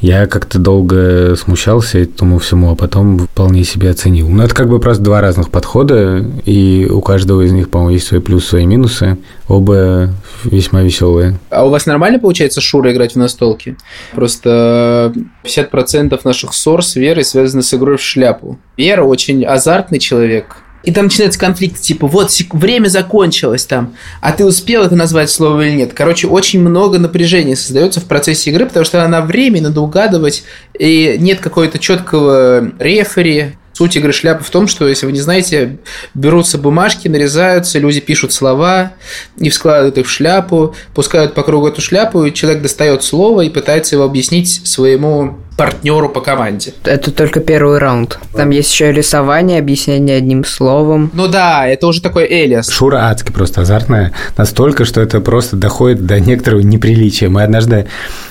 Я 0.00 0.26
как-то 0.26 0.58
долго 0.58 1.34
смущался 1.36 1.98
этому 1.98 2.38
всему, 2.38 2.70
а 2.70 2.76
потом 2.76 3.18
вполне 3.18 3.64
себе 3.64 3.90
оценил. 3.90 4.28
Ну, 4.28 4.42
это 4.44 4.54
как 4.54 4.68
бы 4.68 4.78
просто 4.78 5.02
два 5.02 5.20
разных 5.20 5.50
подхода, 5.50 6.24
и 6.44 6.86
у 6.88 7.00
каждого 7.00 7.42
из 7.42 7.52
них, 7.52 7.68
по-моему, 7.68 7.94
есть 7.94 8.06
свои 8.06 8.20
плюсы, 8.20 8.48
свои 8.48 8.66
минусы. 8.66 9.18
Оба 9.48 10.10
весьма 10.44 10.82
веселые. 10.82 11.38
А 11.50 11.66
у 11.66 11.70
вас 11.70 11.86
нормально 11.86 12.18
получается 12.18 12.60
Шура 12.60 12.92
играть 12.92 13.14
в 13.14 13.18
настолки? 13.18 13.76
Просто 14.14 15.12
50% 15.44 16.20
наших 16.22 16.54
ссор 16.54 16.84
с 16.84 16.94
Верой 16.94 17.24
связаны 17.24 17.62
с 17.62 17.74
игрой 17.74 17.96
в 17.96 18.02
шляпу. 18.02 18.58
Вера 18.76 19.02
очень 19.02 19.44
азартный 19.44 19.98
человек. 19.98 20.58
И 20.84 20.92
там 20.92 21.06
начинается 21.06 21.38
конфликт, 21.38 21.80
типа, 21.80 22.06
вот 22.06 22.30
время 22.52 22.88
закончилось 22.88 23.66
там, 23.66 23.94
а 24.20 24.32
ты 24.32 24.44
успел 24.44 24.84
это 24.84 24.94
назвать 24.94 25.28
слово 25.28 25.62
или 25.62 25.76
нет. 25.76 25.92
Короче, 25.92 26.28
очень 26.28 26.60
много 26.60 26.98
напряжения 26.98 27.56
создается 27.56 28.00
в 28.00 28.04
процессе 28.04 28.50
игры, 28.50 28.66
потому 28.66 28.84
что 28.84 29.06
на 29.06 29.20
время 29.20 29.60
надо 29.60 29.80
угадывать, 29.80 30.44
и 30.78 31.16
нет 31.18 31.40
какого-то 31.40 31.78
четкого 31.78 32.72
рефери. 32.78 33.56
Суть 33.78 33.94
игры 33.94 34.12
шляпы 34.12 34.42
в 34.42 34.50
том, 34.50 34.66
что, 34.66 34.88
если 34.88 35.06
вы 35.06 35.12
не 35.12 35.20
знаете, 35.20 35.78
берутся 36.12 36.58
бумажки, 36.58 37.06
нарезаются, 37.06 37.78
люди 37.78 38.00
пишут 38.00 38.32
слова 38.32 38.94
и 39.36 39.50
вскладывают 39.50 39.98
их 39.98 40.08
в 40.08 40.10
шляпу, 40.10 40.74
пускают 40.96 41.34
по 41.34 41.44
кругу 41.44 41.68
эту 41.68 41.80
шляпу, 41.80 42.24
и 42.24 42.34
человек 42.34 42.60
достает 42.60 43.04
слово 43.04 43.42
и 43.42 43.50
пытается 43.50 43.94
его 43.94 44.04
объяснить 44.04 44.66
своему 44.66 45.38
партнеру 45.56 46.08
по 46.08 46.20
команде. 46.20 46.74
Это 46.82 47.12
только 47.12 47.38
первый 47.38 47.78
раунд. 47.78 48.18
Там 48.34 48.50
есть 48.50 48.72
еще 48.72 48.90
рисование, 48.90 49.60
объяснение 49.60 50.16
одним 50.16 50.44
словом. 50.44 51.12
Ну 51.14 51.28
да, 51.28 51.68
это 51.68 51.86
уже 51.86 52.02
такой 52.02 52.26
Элиас. 52.26 52.68
Шура 52.68 53.08
адски 53.08 53.30
просто 53.30 53.60
азартная. 53.60 54.12
Настолько, 54.36 54.84
что 54.84 55.00
это 55.00 55.20
просто 55.20 55.54
доходит 55.54 56.04
до 56.04 56.18
некоторого 56.18 56.62
неприличия. 56.62 57.28
Мы 57.28 57.44
однажды 57.44 57.86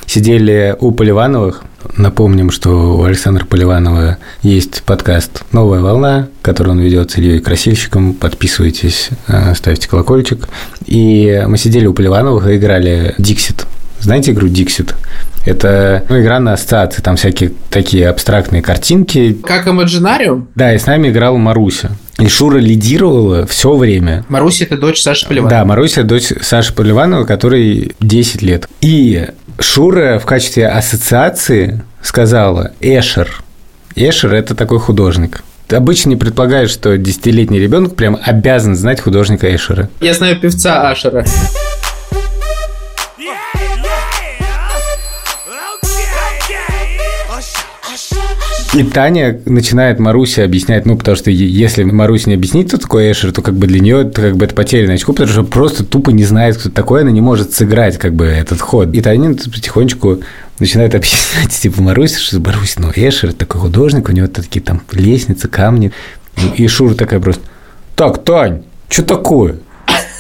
сидели 0.06 0.76
у 0.78 0.92
Поливановых. 0.92 1.64
Напомним, 1.96 2.52
что 2.52 2.98
у 2.98 3.04
Александра 3.04 3.46
Поливанова 3.46 4.18
есть 4.42 4.84
подкаст 4.84 5.44
«Новая 5.52 5.80
волна», 5.80 6.28
который 6.42 6.70
он 6.70 6.80
ведет 6.80 7.12
с 7.12 7.18
Ильей 7.18 7.40
Красильщиком. 7.40 8.14
Подписывайтесь, 8.14 9.10
э, 9.28 9.54
ставьте 9.56 9.88
колокольчик. 9.88 10.48
И 10.86 11.44
мы 11.48 11.58
сидели 11.58 11.88
у 11.88 11.94
Поливановых 11.94 12.48
и 12.48 12.58
играли 12.58 13.16
«Диксит». 13.18 13.66
Знаете 14.00 14.32
игру 14.32 14.48
«Диксит»? 14.48 14.96
Это 15.46 16.04
ну, 16.10 16.20
игра 16.20 16.40
на 16.40 16.54
ассоциации, 16.54 17.02
там 17.02 17.16
всякие 17.16 17.54
такие 17.70 18.10
абстрактные 18.10 18.62
картинки. 18.62 19.34
Как 19.44 19.66
Imaginarium? 19.66 20.48
Да, 20.56 20.74
и 20.74 20.78
с 20.78 20.86
нами 20.86 21.08
играла 21.08 21.38
Маруся. 21.38 21.92
И 22.20 22.28
Шура 22.28 22.58
лидировала 22.58 23.46
все 23.48 23.76
время. 23.76 24.26
Маруся– 24.28 24.64
это 24.66 24.78
дочь 24.78 25.02
Саши 25.02 25.26
Поливанова. 25.26 25.50
Да, 25.50 25.66
Маруся– 25.66 26.04
дочь 26.04 26.34
Саши 26.42 26.74
Поливанова, 26.74 27.24
которой 27.24 27.94
10 28.02 28.42
лет. 28.42 28.68
И 28.82 29.28
Шура 29.60 30.20
в 30.20 30.26
качестве 30.26 30.68
ассоциации 30.68 31.82
сказала 32.02 32.72
«Эшер». 32.80 33.42
Эшер– 33.96 34.34
это 34.36 34.54
такой 34.54 34.80
художник. 34.80 35.44
Ты 35.68 35.76
обычно 35.76 36.10
не 36.10 36.16
предполагаешь, 36.16 36.70
что 36.70 36.98
десятилетний 36.98 37.60
ребенок 37.60 37.96
прям 37.96 38.18
обязан 38.24 38.76
знать 38.76 39.02
художника 39.02 39.54
Эшера. 39.54 39.90
Я 40.00 40.14
знаю 40.14 40.40
певца 40.40 40.90
Ашера. 40.90 41.26
И 48.78 48.84
Таня 48.84 49.42
начинает 49.46 49.98
Марусе 49.98 50.44
объяснять, 50.44 50.86
ну, 50.86 50.96
потому 50.96 51.18
что 51.18 51.32
если 51.32 51.84
Маруся 51.84 52.30
не 52.30 52.36
объяснит, 52.36 52.68
кто 52.68 52.78
такой 52.78 53.12
Эшер, 53.12 53.32
то 53.32 53.42
как 53.42 53.56
бы 53.56 53.66
для 53.66 53.80
нее 53.80 54.02
это 54.04 54.22
как 54.22 54.38
бы 54.38 54.46
это 54.46 54.54
потерянное 54.54 54.96
очко, 54.96 55.14
потому 55.14 55.32
что 55.32 55.44
просто 55.44 55.84
тупо 55.84 56.12
не 56.12 56.24
знает, 56.24 56.58
кто 56.58 56.70
такой, 56.70 57.02
она 57.02 57.10
не 57.10 57.20
может 57.20 57.56
сыграть 57.56 57.98
как 57.98 58.14
бы 58.14 58.26
этот 58.26 58.62
ход. 58.62 58.94
И 58.94 59.02
Таня 59.02 59.34
потихонечку 59.34 60.20
начинает 60.60 60.94
объяснять, 60.94 61.50
типа, 61.60 61.82
Маруся, 61.82 62.20
что 62.20 62.40
Маруся, 62.40 62.80
ну, 62.80 62.92
Эшер 62.96 63.34
такой 63.34 63.62
художник, 63.62 64.10
у 64.10 64.12
него 64.12 64.28
такие 64.28 64.64
там 64.64 64.84
лестницы, 64.92 65.48
камни. 65.48 65.92
И 66.56 66.68
Шура 66.68 66.94
такая 66.94 67.20
просто, 67.20 67.42
так, 67.96 68.24
Тань, 68.24 68.62
что 68.90 69.02
такое? 69.02 69.56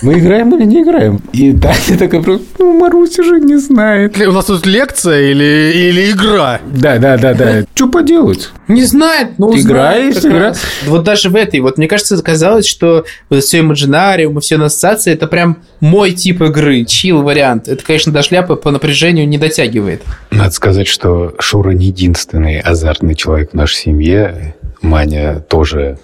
Мы 0.01 0.19
играем 0.19 0.55
или 0.55 0.63
не 0.65 0.83
играем? 0.83 1.19
И 1.33 1.53
Таня 1.53 1.97
такая 1.97 2.21
просто, 2.21 2.45
ну, 2.59 2.77
Маруся 2.77 3.23
же 3.23 3.39
не 3.39 3.57
знает. 3.57 4.17
У 4.19 4.31
нас 4.31 4.45
тут 4.45 4.65
лекция 4.65 5.31
или, 5.31 5.71
или 5.75 6.11
игра? 6.11 6.59
Да, 6.67 6.97
да, 6.97 7.17
да, 7.17 7.33
да. 7.33 7.63
Что 7.73 7.87
поделать? 7.87 8.49
Не 8.67 8.83
знает, 8.83 9.39
но 9.39 9.51
играешь, 9.57 10.15
как 10.15 10.25
игра- 10.25 10.39
раз. 10.39 10.61
Вот 10.85 11.03
даже 11.03 11.29
в 11.29 11.35
этой, 11.35 11.61
вот 11.61 11.77
мне 11.77 11.87
кажется, 11.87 12.21
казалось, 12.21 12.67
что 12.67 13.05
вот 13.29 13.43
все 13.43 13.59
Imaginarium 13.61 14.37
и 14.37 14.41
все 14.41 14.57
на 14.57 14.65
ассоциации, 14.65 15.13
это 15.13 15.25
прям 15.27 15.57
мой 15.79 16.11
тип 16.11 16.41
игры, 16.41 16.85
чил 16.85 17.23
вариант. 17.23 17.67
Это, 17.67 17.83
конечно, 17.83 18.11
до 18.11 18.21
шляпы 18.21 18.55
по 18.55 18.71
напряжению 18.71 19.27
не 19.27 19.37
дотягивает. 19.37 20.03
Надо 20.31 20.51
сказать, 20.51 20.87
что 20.87 21.33
Шура 21.39 21.71
не 21.71 21.87
единственный 21.87 22.59
азартный 22.59 23.15
человек 23.15 23.51
в 23.51 23.53
нашей 23.55 23.75
семье. 23.77 24.55
Маня 24.81 25.39
тоже 25.39 25.97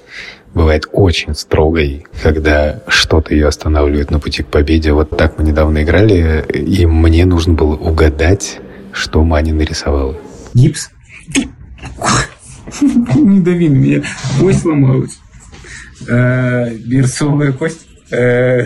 бывает 0.53 0.85
очень 0.91 1.33
строгой, 1.35 2.05
когда 2.21 2.81
что-то 2.87 3.33
ее 3.33 3.47
останавливает 3.47 4.11
на 4.11 4.19
пути 4.19 4.43
к 4.43 4.47
победе. 4.47 4.91
Вот 4.93 5.09
так 5.17 5.37
мы 5.37 5.43
недавно 5.45 5.83
играли, 5.83 6.45
и 6.53 6.85
мне 6.85 7.25
нужно 7.25 7.53
было 7.53 7.75
угадать, 7.75 8.59
что 8.91 9.23
Маня 9.23 9.53
нарисовала. 9.53 10.15
Гипс? 10.53 10.89
Не 13.15 13.39
дави 13.41 13.69
на 13.69 13.75
меня. 13.75 14.03
Ой, 14.41 14.53
сломалась. 14.53 15.19
Э, 16.07 16.73
Берцовая 16.75 17.51
кость. 17.51 17.85
Э, 18.11 18.63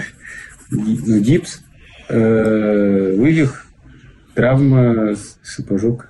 ги- 0.72 1.01
ну, 1.06 1.20
Гипс. 1.20 1.62
Э, 2.10 3.13
Вывих. 3.17 3.65
Травма. 4.36 5.15
Сапожок. 5.44 6.10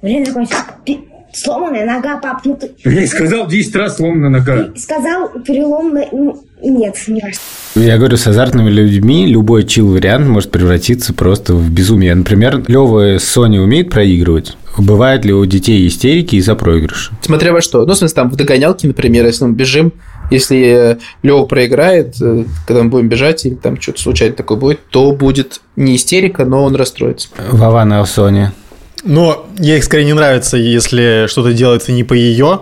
Такой 0.00 0.46
пи- 0.84 1.08
сломанная 1.36 1.84
нога, 1.86 2.18
пап, 2.18 2.40
ну 2.44 2.56
ты 2.56 2.70
Я 2.84 3.02
и 3.02 3.06
сказал 3.06 3.46
10 3.46 3.76
раз 3.76 3.96
сломана 3.96 4.28
нога. 4.30 4.68
сказал 4.76 5.28
переломная, 5.44 6.08
ну, 6.12 6.42
нет, 6.62 6.96
не 7.08 7.20
кажется. 7.20 7.42
Я 7.74 7.98
говорю, 7.98 8.16
с 8.16 8.26
азартными 8.26 8.70
людьми 8.70 9.26
любой 9.26 9.64
чил-вариант 9.64 10.26
может 10.26 10.50
превратиться 10.50 11.12
просто 11.12 11.54
в 11.54 11.70
безумие. 11.70 12.14
Например, 12.14 12.62
Лева 12.66 13.18
с 13.18 13.24
Соней 13.24 13.60
умеет 13.60 13.90
проигрывать. 13.90 14.56
Бывает 14.78 15.24
ли 15.24 15.32
у 15.32 15.44
детей 15.46 15.86
истерики 15.86 16.36
из-за 16.36 16.54
проигрыша? 16.54 17.12
Смотря 17.22 17.52
во 17.52 17.60
что. 17.60 17.84
Ну, 17.86 17.92
в 17.92 17.96
смысле, 17.96 18.14
там 18.14 18.30
в 18.30 18.36
догонялке, 18.36 18.86
например, 18.86 19.24
если 19.26 19.44
мы 19.44 19.52
бежим, 19.54 19.92
если 20.30 20.98
Лева 21.22 21.44
проиграет, 21.46 22.20
э, 22.20 22.44
когда 22.66 22.82
мы 22.82 22.90
будем 22.90 23.08
бежать, 23.08 23.46
или 23.46 23.54
там 23.54 23.80
что-то 23.80 24.02
случайно 24.02 24.34
такое 24.34 24.58
будет, 24.58 24.80
то 24.90 25.12
будет 25.12 25.60
не 25.76 25.96
истерика, 25.96 26.44
но 26.44 26.64
он 26.64 26.74
расстроится. 26.74 27.28
Вована 27.50 28.00
о 28.00 28.06
Соне. 28.06 28.52
Но 29.06 29.46
ей 29.58 29.80
скорее 29.82 30.04
не 30.04 30.12
нравится, 30.12 30.56
если 30.56 31.26
что-то 31.28 31.52
делается 31.52 31.92
не 31.92 32.04
по 32.04 32.12
ее. 32.12 32.60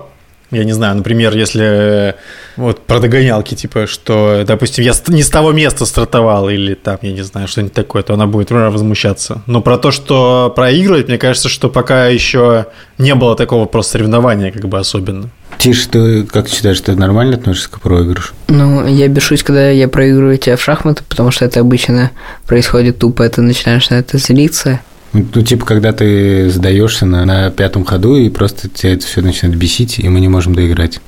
Я 0.50 0.62
не 0.64 0.72
знаю, 0.72 0.96
например, 0.96 1.36
если 1.36 1.64
э, 2.10 2.12
вот 2.56 2.80
про 2.86 3.00
догонялки, 3.00 3.54
типа, 3.54 3.88
что, 3.88 4.44
допустим, 4.46 4.84
я 4.84 4.92
не 5.08 5.22
с 5.22 5.28
того 5.30 5.52
места 5.52 5.84
стартовал, 5.84 6.48
или 6.48 6.74
там, 6.74 6.98
я 7.02 7.12
не 7.12 7.22
знаю, 7.22 7.48
что-нибудь 7.48 7.72
такое, 7.72 8.02
то 8.04 8.14
она 8.14 8.26
будет 8.26 8.50
возмущаться. 8.50 9.42
Но 9.46 9.62
про 9.62 9.78
то, 9.78 9.90
что 9.90 10.52
проигрывать, 10.54 11.08
мне 11.08 11.18
кажется, 11.18 11.48
что 11.48 11.70
пока 11.70 12.06
еще 12.06 12.66
не 12.98 13.14
было 13.16 13.34
такого 13.34 13.64
просто 13.64 13.92
соревнования, 13.92 14.52
как 14.52 14.68
бы 14.68 14.78
особенно. 14.78 15.30
Тише, 15.58 15.88
ты 15.88 16.22
как 16.24 16.48
считаешь, 16.48 16.80
ты 16.80 16.94
нормально 16.94 17.36
относишься 17.36 17.70
к 17.70 17.80
проигрышу? 17.80 18.34
Ну, 18.48 18.86
я 18.86 19.08
бешусь, 19.08 19.42
когда 19.42 19.70
я 19.70 19.88
проигрываю 19.88 20.38
тебя 20.38 20.56
в 20.56 20.62
шахматы, 20.62 21.02
потому 21.08 21.30
что 21.30 21.46
это 21.46 21.60
обычно 21.60 22.12
происходит 22.46 22.98
тупо, 22.98 23.28
ты 23.28 23.40
начинаешь 23.40 23.88
на 23.90 23.94
это 23.94 24.18
злиться. 24.18 24.80
Ну, 25.14 25.25
ну, 25.33 25.42
типа, 25.42 25.64
когда 25.64 25.92
ты 25.92 26.50
сдаешься 26.50 27.06
на, 27.06 27.25
на 27.25 27.50
пятом 27.50 27.85
ходу, 27.85 28.16
и 28.16 28.28
просто 28.28 28.68
тебя 28.68 28.94
это 28.94 29.06
все 29.06 29.23
начинает 29.23 29.56
бесить, 29.56 29.99
и 30.00 30.09
мы 30.09 30.21
не 30.21 30.28
можем 30.28 30.54
доиграть. 30.54 31.00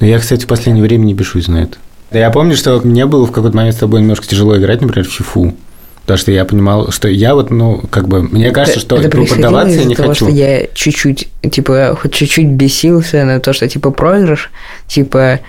Но 0.00 0.06
я, 0.06 0.18
кстати, 0.18 0.44
в 0.44 0.46
последнее 0.46 0.84
время 0.84 1.04
не 1.04 1.14
бешусь 1.14 1.48
на 1.48 1.62
это. 1.62 1.78
Да 2.10 2.18
я 2.18 2.30
помню, 2.30 2.54
что 2.54 2.80
мне 2.84 3.06
было 3.06 3.26
в 3.26 3.32
какой-то 3.32 3.56
момент 3.56 3.74
с 3.74 3.78
тобой 3.78 4.02
немножко 4.02 4.26
тяжело 4.26 4.56
играть, 4.56 4.82
например, 4.82 5.08
в 5.08 5.12
фифу. 5.12 5.54
Потому 6.02 6.18
что 6.18 6.32
я 6.32 6.44
понимал, 6.44 6.92
что 6.92 7.08
я 7.08 7.34
вот, 7.34 7.50
ну, 7.50 7.82
как 7.90 8.06
бы, 8.06 8.22
мне 8.22 8.50
кажется, 8.50 8.78
что 8.78 8.96
это 8.96 9.04
ну, 9.04 9.10
происходило 9.10 9.46
поддаваться 9.46 9.78
я 9.78 9.84
не 9.84 9.94
того, 9.94 10.08
хочу. 10.10 10.26
что 10.26 10.34
я 10.34 10.66
чуть-чуть, 10.74 11.28
типа, 11.50 11.98
хоть 11.98 12.12
чуть-чуть 12.12 12.48
бесился 12.48 13.24
на 13.24 13.40
то, 13.40 13.54
что, 13.54 13.66
типа, 13.66 13.90
проигрыш, 13.90 14.50
типа, 14.86 15.40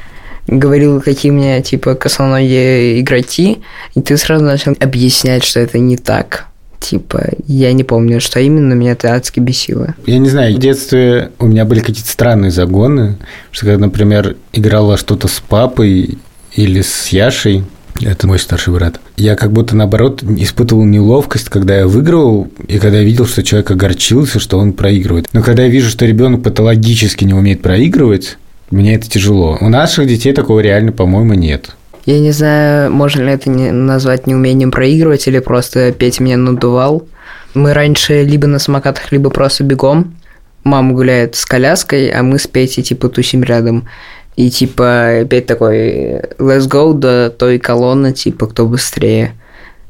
говорил, 0.47 1.01
какие 1.01 1.33
у 1.33 1.35
меня, 1.35 1.61
типа, 1.61 1.95
косоногие 1.95 3.01
игроки, 3.01 3.57
и 3.95 4.01
ты 4.01 4.15
сразу 4.15 4.45
начал 4.45 4.73
объяснять, 4.79 5.43
что 5.43 5.59
это 5.59 5.77
не 5.77 5.97
так. 5.97 6.45
Типа, 6.89 7.29
я 7.47 7.73
не 7.73 7.83
помню, 7.83 8.21
что 8.21 8.39
именно 8.39 8.73
меня 8.73 8.91
это 8.91 9.13
адски 9.13 9.39
бесило. 9.39 9.95
Я 10.05 10.19
не 10.19 10.29
знаю, 10.29 10.55
в 10.55 10.59
детстве 10.59 11.31
у 11.39 11.47
меня 11.47 11.65
были 11.65 11.79
какие-то 11.79 12.11
странные 12.11 12.51
загоны, 12.51 13.17
что 13.49 13.65
когда, 13.65 13.87
например, 13.87 14.35
играл 14.53 14.85
во 14.85 14.97
что-то 14.97 15.27
с 15.27 15.41
папой 15.47 16.19
или 16.53 16.81
с 16.81 17.07
Яшей, 17.07 17.63
это 18.01 18.27
мой 18.27 18.37
старший 18.37 18.71
брат, 18.71 18.99
я 19.17 19.35
как 19.35 19.51
будто, 19.51 19.75
наоборот, 19.75 20.21
испытывал 20.21 20.83
неловкость, 20.83 21.49
когда 21.49 21.75
я 21.77 21.87
выигрывал, 21.87 22.49
и 22.67 22.77
когда 22.77 22.99
я 22.99 23.03
видел, 23.03 23.25
что 23.25 23.41
человек 23.41 23.71
огорчился, 23.71 24.39
что 24.39 24.59
он 24.59 24.73
проигрывает. 24.73 25.29
Но 25.33 25.41
когда 25.41 25.63
я 25.63 25.69
вижу, 25.69 25.89
что 25.89 26.05
ребенок 26.05 26.43
патологически 26.43 27.23
не 27.23 27.33
умеет 27.33 27.63
проигрывать, 27.63 28.37
мне 28.69 28.95
это 28.95 29.09
тяжело. 29.09 29.57
У 29.59 29.69
наших 29.69 30.07
детей 30.07 30.33
такого 30.33 30.59
реально, 30.59 30.91
по-моему, 30.91 31.33
нет. 31.33 31.71
Я 32.05 32.19
не 32.19 32.31
знаю, 32.31 32.91
можно 32.91 33.23
ли 33.23 33.31
это 33.31 33.49
назвать 33.49 34.27
неумением 34.27 34.71
проигрывать 34.71 35.27
или 35.27 35.39
просто 35.39 35.91
Петя 35.91 36.23
меня 36.23 36.37
надувал. 36.37 37.07
Мы 37.55 37.73
раньше 37.73 38.23
либо 38.23 38.47
на 38.47 38.59
самокатах, 38.59 39.11
либо 39.11 39.29
просто 39.31 39.63
бегом. 39.63 40.15
Мама 40.63 40.93
гуляет 40.93 41.35
с 41.35 41.45
коляской, 41.45 42.09
а 42.09 42.21
мы 42.21 42.37
с 42.37 42.47
Петей 42.47 42.83
типа 42.83 43.09
тусим 43.09 43.43
рядом. 43.43 43.87
И 44.35 44.49
типа 44.51 45.21
опять 45.21 45.47
такой 45.47 46.21
let's 46.37 46.69
go 46.69 46.93
до 46.93 47.33
той 47.35 47.57
колонны, 47.57 48.13
типа 48.13 48.47
кто 48.47 48.67
быстрее. 48.67 49.33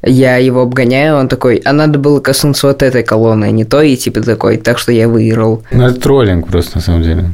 Я 0.01 0.37
его 0.37 0.61
обгоняю, 0.61 1.15
он 1.15 1.27
такой, 1.27 1.57
а 1.65 1.73
надо 1.73 1.97
было 1.97 2.19
коснуться 2.19 2.67
вот 2.67 2.83
этой 2.83 3.03
колонны, 3.03 3.45
а 3.45 3.51
не 3.51 3.65
той, 3.65 3.91
и 3.91 3.97
типа 3.97 4.21
такой, 4.21 4.57
так 4.57 4.77
что 4.77 4.91
я 4.91 5.09
выиграл. 5.09 5.63
Ну, 5.71 5.87
это 5.87 5.99
троллинг 5.99 6.47
просто, 6.47 6.77
на 6.77 6.81
самом 6.83 7.01
деле. 7.01 7.25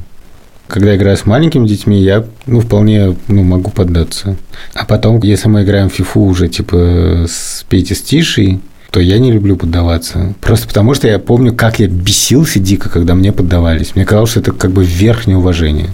Когда 0.72 0.96
играю 0.96 1.18
с 1.18 1.26
маленькими 1.26 1.68
детьми, 1.68 2.00
я 2.00 2.24
ну, 2.46 2.62
вполне 2.62 3.18
ну, 3.28 3.44
могу 3.44 3.72
поддаться. 3.72 4.38
А 4.74 4.86
потом, 4.86 5.20
если 5.22 5.50
мы 5.50 5.64
играем 5.64 5.90
в 5.90 5.94
фифу 5.94 6.22
уже 6.22 6.48
типа 6.48 7.26
с 7.28 7.66
Петей 7.68 7.94
с 7.94 8.02
Тишей, 8.02 8.62
то 8.90 9.02
я 9.02 9.20
не 9.20 9.34
люблю 9.34 9.58
поддаваться. 9.58 10.34
Просто 10.40 10.70
потому, 10.70 10.94
что 10.94 11.10
я 11.10 11.20
помню, 11.20 11.54
как 11.54 11.80
я 11.80 11.88
бесился 11.88 12.60
дико, 12.60 12.90
когда 12.90 13.16
мне 13.16 13.34
поддавались. 13.34 13.96
Мне 13.96 14.06
казалось, 14.06 14.32
что 14.32 14.40
это 14.40 14.54
как 14.54 14.72
бы 14.72 14.86
верх 14.86 15.28
неуважения. 15.28 15.90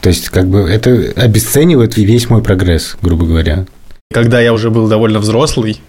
То 0.00 0.10
есть, 0.10 0.28
как 0.28 0.46
бы 0.46 0.60
это 0.60 0.90
обесценивает 1.16 1.96
весь 1.96 2.30
мой 2.30 2.40
прогресс, 2.40 2.96
грубо 3.02 3.26
говоря. 3.26 3.66
Когда 4.12 4.40
я 4.40 4.52
уже 4.52 4.70
был 4.70 4.86
довольно 4.86 5.18
взрослый, 5.18 5.80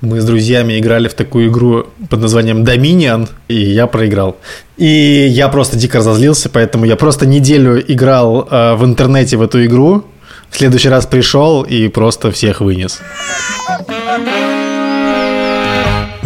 мы 0.00 0.20
с 0.20 0.24
друзьями 0.24 0.78
играли 0.78 1.08
в 1.08 1.14
такую 1.14 1.48
игру 1.48 1.86
под 2.10 2.20
названием 2.20 2.62
Dominion, 2.62 3.28
и 3.48 3.56
я 3.56 3.86
проиграл. 3.86 4.36
И 4.76 5.26
я 5.28 5.48
просто 5.48 5.76
дико 5.76 5.98
разозлился, 5.98 6.48
поэтому 6.50 6.84
я 6.84 6.96
просто 6.96 7.26
неделю 7.26 7.82
играл 7.92 8.46
э, 8.50 8.74
в 8.74 8.84
интернете 8.84 9.36
в 9.36 9.42
эту 9.42 9.64
игру, 9.64 10.04
в 10.50 10.56
следующий 10.56 10.88
раз 10.88 11.06
пришел 11.06 11.62
и 11.62 11.88
просто 11.88 12.30
всех 12.30 12.60
вынес. 12.60 13.00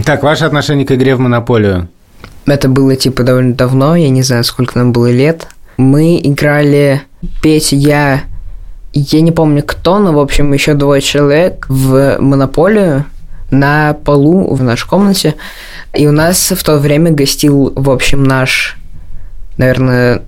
Так, 0.04 0.22
ваше 0.22 0.44
отношение 0.44 0.86
к 0.86 0.92
игре 0.92 1.14
в 1.14 1.20
Монополию? 1.20 1.88
Это 2.46 2.68
было 2.68 2.96
типа 2.96 3.22
довольно 3.22 3.54
давно, 3.54 3.96
я 3.96 4.08
не 4.08 4.22
знаю, 4.22 4.44
сколько 4.44 4.78
нам 4.78 4.92
было 4.92 5.10
лет. 5.10 5.46
Мы 5.76 6.20
играли, 6.22 7.02
Петя, 7.42 7.76
я, 7.76 8.22
я 8.92 9.20
не 9.20 9.30
помню 9.30 9.62
кто, 9.64 9.98
но, 9.98 10.12
в 10.12 10.18
общем, 10.18 10.52
еще 10.52 10.74
двое 10.74 11.00
человек 11.00 11.66
в 11.68 12.16
Монополию. 12.18 13.04
На 13.50 13.94
полу 13.94 14.54
в 14.54 14.62
нашей 14.62 14.88
комнате. 14.88 15.34
И 15.94 16.06
у 16.06 16.12
нас 16.12 16.52
в 16.56 16.62
то 16.62 16.78
время 16.78 17.10
гостил, 17.10 17.72
в 17.74 17.90
общем, 17.90 18.24
наш, 18.24 18.76
наверное, 19.56 20.22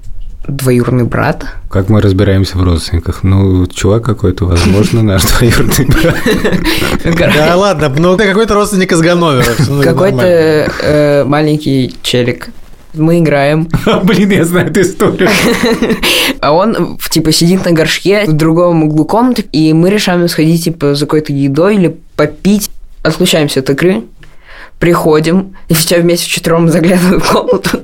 двоюродный 0.48 1.04
брат. 1.04 1.46
Как 1.70 1.88
мы 1.88 2.00
разбираемся 2.00 2.58
в 2.58 2.62
родственниках? 2.62 3.22
Ну, 3.22 3.66
чувак 3.66 4.04
какой-то, 4.04 4.46
возможно, 4.46 5.02
наш 5.02 5.22
двоюродный 5.38 5.86
брат. 5.86 7.32
Да 7.36 7.56
ладно, 7.56 7.92
ну 7.96 8.16
ты 8.16 8.26
какой-то 8.26 8.54
родственник 8.54 8.92
из 8.92 9.00
Ганновера. 9.00 9.44
Какой-то 9.82 10.22
э, 10.22 11.24
маленький 11.24 11.94
челик. 12.02 12.48
Мы 12.94 13.20
играем, 13.20 13.68
Блин, 14.04 14.30
я 14.32 14.44
знаю 14.44 14.68
эту 14.68 14.82
историю. 14.82 15.30
а 16.40 16.52
он 16.52 16.98
типа 17.10 17.32
сидит 17.32 17.64
на 17.64 17.72
горшке 17.72 18.26
в 18.26 18.32
другом 18.34 18.84
углу 18.84 19.06
комнаты, 19.06 19.46
и 19.50 19.72
мы 19.72 19.88
решаем 19.88 20.28
сходить 20.28 20.64
типа 20.64 20.94
за 20.94 21.06
какой-то 21.06 21.32
едой 21.32 21.76
или 21.76 21.96
попить. 22.16 22.70
Отключаемся 23.02 23.60
от 23.60 23.70
игры, 23.70 24.02
приходим, 24.82 25.54
и 25.68 25.74
все 25.74 26.00
вместе 26.00 26.26
вчетвером 26.26 26.68
заглядываем 26.68 27.20
в 27.20 27.30
комнату, 27.30 27.78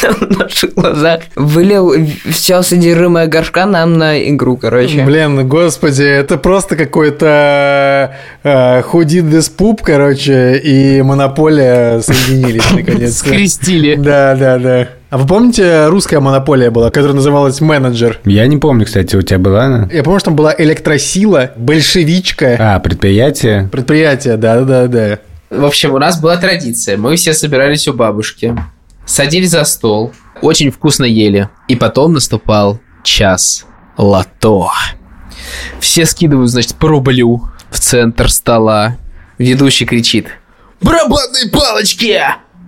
там 0.00 0.14
в 0.14 0.38
наших 0.38 0.72
глазах 0.74 1.22
вылил 1.34 1.92
все 2.30 2.62
содержимое 2.62 3.26
горшка 3.26 3.66
нам 3.66 3.98
на 3.98 4.16
игру, 4.30 4.56
короче. 4.56 5.04
Блин, 5.04 5.48
господи, 5.48 6.04
это 6.04 6.36
просто 6.36 6.76
какой-то 6.76 8.14
э, 8.44 8.82
худит 8.82 9.24
без 9.24 9.48
пуп, 9.48 9.82
короче, 9.82 10.58
и 10.58 11.02
монополия 11.02 11.98
соединились 11.98 12.70
наконец-то. 12.72 13.26
Скрестили. 13.26 13.96
Да, 13.96 14.36
да, 14.36 14.58
да. 14.60 14.88
А 15.10 15.18
вы 15.18 15.26
помните, 15.26 15.88
русская 15.88 16.20
монополия 16.20 16.70
была, 16.70 16.90
которая 16.90 17.16
называлась 17.16 17.60
«Менеджер»? 17.60 18.20
Я 18.24 18.46
не 18.46 18.58
помню, 18.58 18.86
кстати, 18.86 19.16
у 19.16 19.22
тебя 19.22 19.40
была 19.40 19.64
она? 19.64 19.88
Я 19.92 20.04
помню, 20.04 20.20
что 20.20 20.26
там 20.26 20.36
была 20.36 20.54
электросила, 20.56 21.50
большевичка, 21.56 22.56
А, 22.60 22.78
предприятие. 22.78 23.68
предприятие, 23.72 24.36
да-да-да. 24.36 25.18
В 25.50 25.64
общем, 25.64 25.94
у 25.94 25.98
нас 25.98 26.20
была 26.20 26.36
традиция. 26.36 26.96
Мы 26.96 27.16
все 27.16 27.32
собирались 27.32 27.86
у 27.88 27.92
бабушки, 27.94 28.56
садились 29.04 29.50
за 29.50 29.64
стол, 29.64 30.12
очень 30.42 30.70
вкусно 30.70 31.04
ели. 31.04 31.48
И 31.68 31.76
потом 31.76 32.14
наступал 32.14 32.80
час 33.04 33.64
лото. 33.96 34.70
Все 35.80 36.04
скидывают, 36.06 36.50
значит, 36.50 36.74
по 36.74 36.88
рублю 36.88 37.48
в 37.70 37.78
центр 37.78 38.30
стола. 38.30 38.96
Ведущий 39.38 39.84
кричит. 39.86 40.28
Барабанные 40.80 41.50
палочки! 41.52 42.20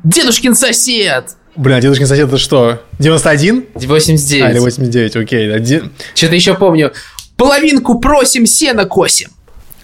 Дедушкин 0.05 0.55
сосед! 0.55 1.31
Бля, 1.57 1.81
дедушкин 1.81 2.07
сосед, 2.07 2.29
это 2.29 2.39
что? 2.39 2.83
91? 3.01 3.67
89. 3.75 4.45
А, 4.45 4.51
или 4.51 4.59
89, 4.61 5.17
окей. 5.17 5.53
Один- 5.55 5.93
Что-то 6.15 6.35
еще 6.37 6.55
помню. 6.55 6.93
Половинку 7.37 7.99
просим, 7.99 8.47
сено 8.47 8.85
косим. 8.85 9.31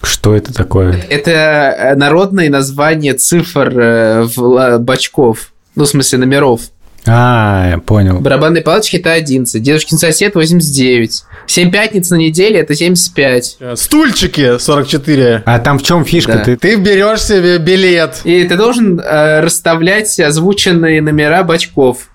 Что 0.05 0.35
это 0.35 0.53
такое? 0.53 1.03
Это 1.09 1.31
э, 1.31 1.95
народное 1.95 2.49
название 2.49 3.13
цифр 3.13 3.79
э, 3.79 4.23
в 4.35 4.77
бачков. 4.79 5.51
Ну, 5.75 5.83
в 5.83 5.87
смысле, 5.87 6.19
номеров. 6.19 6.61
А, 7.07 7.69
я 7.69 7.77
понял. 7.77 8.19
Барабанные 8.19 8.63
палочки 8.63 8.97
это 8.97 9.11
11. 9.13 9.61
Дедушкин 9.61 9.97
сосед 9.97 10.35
89. 10.35 11.23
7 11.45 11.71
пятниц 11.71 12.09
на 12.09 12.15
неделе 12.15 12.59
это 12.59 12.73
75. 12.73 13.57
Стульчики 13.75 14.57
44. 14.57 15.43
А 15.45 15.59
там 15.59 15.77
в 15.77 15.83
чем 15.83 16.03
фишка? 16.03 16.33
Да. 16.33 16.43
Ты 16.43 16.57
Ты 16.57 16.75
берешь 16.75 17.21
себе 17.21 17.57
билет. 17.59 18.21
И 18.23 18.43
ты 18.43 18.55
должен 18.57 18.99
э, 18.99 19.41
расставлять 19.41 20.19
озвученные 20.19 21.01
номера 21.01 21.43
бачков, 21.43 22.09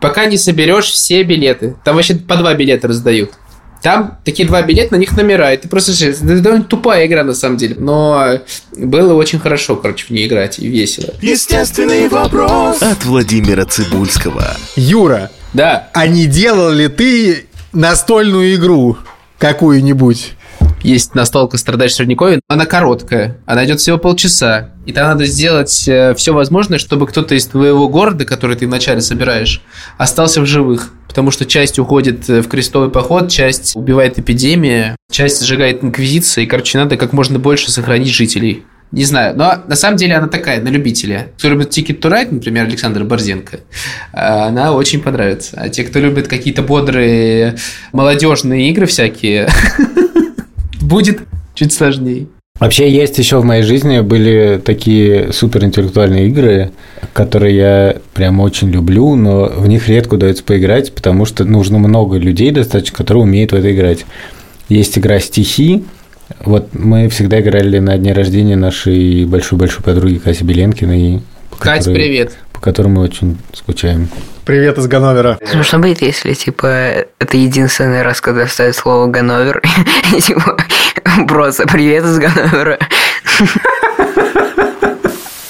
пока 0.00 0.26
не 0.26 0.36
соберешь 0.36 0.86
все 0.86 1.22
билеты. 1.22 1.76
Там 1.84 1.96
вообще 1.96 2.14
по 2.16 2.36
два 2.36 2.54
билета 2.54 2.88
раздают. 2.88 3.30
Там 3.84 4.16
такие 4.24 4.48
два 4.48 4.62
билета, 4.62 4.94
на 4.94 4.96
них 4.96 5.14
номера. 5.14 5.52
И 5.52 5.58
ты 5.58 5.68
просто... 5.68 5.92
Это 6.06 6.40
довольно 6.40 6.64
тупая 6.64 7.06
игра, 7.06 7.22
на 7.22 7.34
самом 7.34 7.58
деле. 7.58 7.76
Но 7.78 8.38
было 8.74 9.12
очень 9.12 9.38
хорошо, 9.38 9.76
короче, 9.76 10.06
в 10.06 10.10
ней 10.10 10.26
играть. 10.26 10.58
И 10.58 10.66
весело. 10.66 11.12
Естественный 11.20 12.08
вопрос 12.08 12.80
от 12.80 13.04
Владимира 13.04 13.66
Цибульского. 13.66 14.56
Юра, 14.74 15.30
Да, 15.52 15.90
а 15.92 16.06
не 16.06 16.24
делал 16.24 16.70
ли 16.70 16.88
ты 16.88 17.44
настольную 17.74 18.54
игру 18.54 18.96
какую-нибудь? 19.36 20.32
Есть 20.84 21.14
настолка 21.14 21.56
«Страдаешь 21.58 21.92
в 21.92 21.96
Средневековье». 21.96 22.40
Она 22.48 22.66
короткая. 22.66 23.38
Она 23.46 23.64
идет 23.64 23.80
всего 23.80 23.98
полчаса. 23.98 24.70
И 24.86 24.92
там 24.92 25.08
надо 25.08 25.24
сделать 25.24 25.70
все 25.70 26.32
возможное, 26.32 26.78
чтобы 26.78 27.06
кто-то 27.06 27.34
из 27.34 27.46
твоего 27.46 27.88
города, 27.88 28.24
который 28.24 28.54
ты 28.54 28.66
вначале 28.66 29.00
собираешь, 29.00 29.62
остался 29.98 30.42
в 30.42 30.46
живых. 30.46 30.92
Потому 31.08 31.30
что 31.30 31.46
часть 31.46 31.78
уходит 31.78 32.28
э, 32.28 32.42
в 32.42 32.48
крестовый 32.48 32.90
поход, 32.90 33.30
часть 33.30 33.76
убивает 33.76 34.18
эпидемия, 34.18 34.96
часть 35.10 35.44
сжигает 35.44 35.84
инквизиция. 35.84 36.42
И, 36.42 36.46
короче, 36.46 36.76
надо 36.76 36.96
как 36.96 37.12
можно 37.12 37.38
больше 37.38 37.70
сохранить 37.70 38.08
жителей. 38.08 38.64
Не 38.90 39.04
знаю, 39.04 39.36
но 39.36 39.62
на 39.66 39.76
самом 39.76 39.96
деле 39.96 40.16
она 40.16 40.26
такая, 40.26 40.60
на 40.60 40.68
любителя. 40.68 41.28
Кто 41.38 41.48
любит 41.48 41.76
Ticket 41.76 42.00
to 42.00 42.10
Ride, 42.10 42.28
например, 42.32 42.64
Александр 42.66 43.04
Борзенко, 43.04 43.56
э, 43.56 43.60
она 44.12 44.72
очень 44.72 45.00
понравится. 45.00 45.56
А 45.56 45.68
те, 45.68 45.84
кто 45.84 45.98
любит 46.00 46.28
какие-то 46.28 46.62
бодрые 46.62 47.56
молодежные 47.92 48.68
игры 48.70 48.86
всякие, 48.86 49.48
будет 50.84 51.20
чуть 51.54 51.72
сложнее. 51.72 52.26
Вообще 52.60 52.88
есть 52.88 53.18
еще 53.18 53.40
в 53.40 53.44
моей 53.44 53.64
жизни 53.64 53.98
были 54.00 54.60
такие 54.64 55.32
суперинтеллектуальные 55.32 56.28
игры, 56.28 56.70
которые 57.12 57.56
я 57.56 57.96
прям 58.14 58.38
очень 58.38 58.70
люблю, 58.70 59.16
но 59.16 59.46
в 59.46 59.66
них 59.66 59.88
редко 59.88 60.14
удается 60.14 60.44
поиграть, 60.44 60.92
потому 60.94 61.24
что 61.24 61.44
нужно 61.44 61.78
много 61.78 62.16
людей 62.16 62.52
достаточно, 62.52 62.96
которые 62.96 63.24
умеют 63.24 63.50
в 63.50 63.56
это 63.56 63.74
играть. 63.74 64.06
Есть 64.68 64.96
игра 64.98 65.18
«Стихи». 65.18 65.84
Вот 66.44 66.68
мы 66.72 67.08
всегда 67.08 67.40
играли 67.40 67.80
на 67.80 67.98
дне 67.98 68.12
рождения 68.12 68.56
нашей 68.56 69.24
большой-большой 69.24 69.82
подруги 69.82 70.18
Кати 70.18 70.44
Беленкиной. 70.44 71.22
по 71.50 71.56
Кать, 71.56 71.80
которой- 71.80 71.94
привет. 71.96 72.32
По 72.52 72.60
которой 72.60 72.88
мы 72.88 73.02
очень 73.02 73.36
скучаем. 73.52 74.08
Привет 74.44 74.76
из 74.76 74.86
Ганновера. 74.88 75.38
Смешно 75.42 75.78
будет, 75.78 76.02
если, 76.02 76.34
типа, 76.34 76.66
это 77.18 77.36
единственный 77.38 78.02
раз, 78.02 78.20
когда 78.20 78.46
ставят 78.46 78.76
слово 78.76 79.06
Ганновер, 79.06 79.62
и, 80.14 80.20
типа, 80.20 80.58
просто 81.26 81.66
«Привет 81.66 82.04
из 82.04 82.18
Ганновера». 82.18 82.78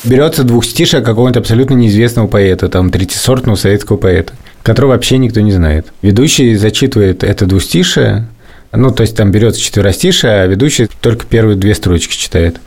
Берется 0.05 0.45
двухстишие 0.45 1.03
какого-нибудь 1.03 1.39
абсолютно 1.39 1.75
неизвестного 1.75 2.29
поэта, 2.29 2.69
там, 2.69 2.91
третисортного 2.91 3.57
советского 3.57 3.97
поэта, 3.97 4.33
которого 4.63 4.93
вообще 4.93 5.19
никто 5.19 5.41
не 5.41 5.51
знает. 5.51 5.87
Ведущий 6.01 6.55
зачитывает 6.55 7.25
это 7.25 7.47
двустишие, 7.47 8.29
ну, 8.71 8.93
то 8.93 9.03
есть 9.03 9.17
там 9.17 9.33
берется 9.33 9.61
четверостишее, 9.61 10.43
а 10.43 10.47
ведущий 10.47 10.89
только 11.01 11.27
первые 11.27 11.57
две 11.57 11.75
строчки 11.75 12.15
читает. 12.15 12.61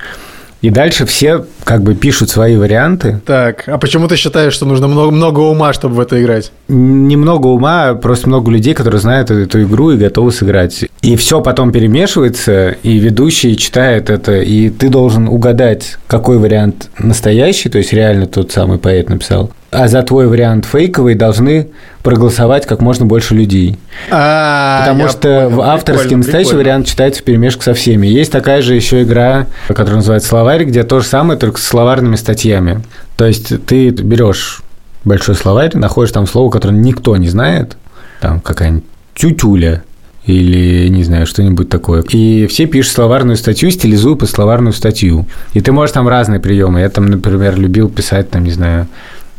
И 0.61 0.71
дальше 0.71 1.05
все 1.05 1.45
как 1.67 1.84
бы 1.84 1.95
пишут 1.95 2.30
свои 2.30 2.56
варианты. 2.56 3.19
Так, 3.25 3.65
а 3.67 3.77
почему 3.77 4.08
ты 4.08 4.15
считаешь, 4.15 4.53
что 4.53 4.65
нужно 4.65 4.88
много, 4.88 5.12
много 5.12 5.39
ума, 5.41 5.73
чтобы 5.73 5.95
в 5.95 5.99
это 5.99 6.19
играть? 6.21 6.53
Немного 6.69 7.47
ума, 7.47 7.93
просто 7.93 8.30
много 8.30 8.49
людей, 8.49 8.73
которые 8.73 9.01
знают 9.01 9.30
эту 9.32 9.62
игру 9.63 9.91
и 9.91 9.97
готовы 9.97 10.32
сыграть. 10.32 10.86
И 11.01 11.17
все 11.17 11.41
потом 11.41 11.73
перемешивается, 11.73 12.69
и 12.84 12.97
ведущий 12.99 13.58
читает 13.58 14.10
это, 14.10 14.39
и 14.39 14.69
ты 14.69 14.88
должен 14.88 15.27
угадать, 15.27 15.97
какой 16.08 16.38
вариант 16.38 16.89
настоящий, 16.99 17.67
то 17.67 17.80
есть 17.80 17.91
реально 17.91 18.27
тот 18.27 18.53
самый 18.53 18.77
поэт 18.77 19.10
написал. 19.10 19.51
А 19.69 19.89
за 19.89 20.01
твой 20.01 20.27
вариант 20.27 20.65
фейковый 20.65 21.15
должны 21.15 21.67
проголосовать 22.01 22.65
как 22.65 22.80
можно 22.80 23.06
больше 23.06 23.36
людей. 23.36 23.77
А, 24.10 24.80
Потому 24.80 25.10
что 25.10 25.19
понял, 25.19 25.49
в 25.49 25.62
авторский 25.62 26.03
прикольно, 26.03 26.23
настоящий 26.23 26.56
вариант 26.56 26.88
читается 26.88 27.21
в 27.21 27.25
перемешку 27.25 27.63
со 27.63 27.73
всеми. 27.73 28.08
Есть 28.08 28.32
такая 28.32 28.62
же 28.62 28.75
еще 28.75 29.03
игра, 29.03 29.47
которая 29.67 29.97
называется 29.97 30.30
словарь, 30.30 30.63
где 30.63 30.84
то 30.84 31.01
же 31.01 31.06
самое, 31.06 31.38
только 31.38 31.57
с 31.58 31.63
словарными 31.63 32.15
статьями. 32.15 32.84
То 33.15 33.26
есть 33.26 33.65
ты 33.65 33.89
берешь 33.89 34.62
большой 35.04 35.36
словарь, 35.36 35.76
находишь 35.76 36.12
там 36.12 36.28
слово, 36.28 36.50
которое 36.50 36.76
никто 36.76 37.15
не 37.17 37.30
знает, 37.30 37.78
там 38.20 38.39
какая-нибудь 38.39 38.84
тютюля 39.13 39.84
или, 40.26 40.89
не 40.89 41.04
знаю, 41.04 41.26
что-нибудь 41.26 41.70
такое. 41.70 42.04
И 42.10 42.48
все 42.48 42.65
пишут 42.65 42.93
словарную 42.93 43.38
статью, 43.38 43.72
стилизуя 43.72 44.15
под 44.15 44.30
словарную 44.30 44.74
статью. 44.74 45.26
И 45.54 45.62
ты 45.62 45.72
можешь 45.72 45.93
там 45.93 46.08
разные 46.08 46.39
приемы. 46.39 46.82
Я 46.82 46.89
там, 46.89 47.06
например, 47.06 47.58
любил 47.58 47.89
писать, 47.89 48.30
там, 48.30 48.43
не 48.43 48.52
знаю, 48.52 48.88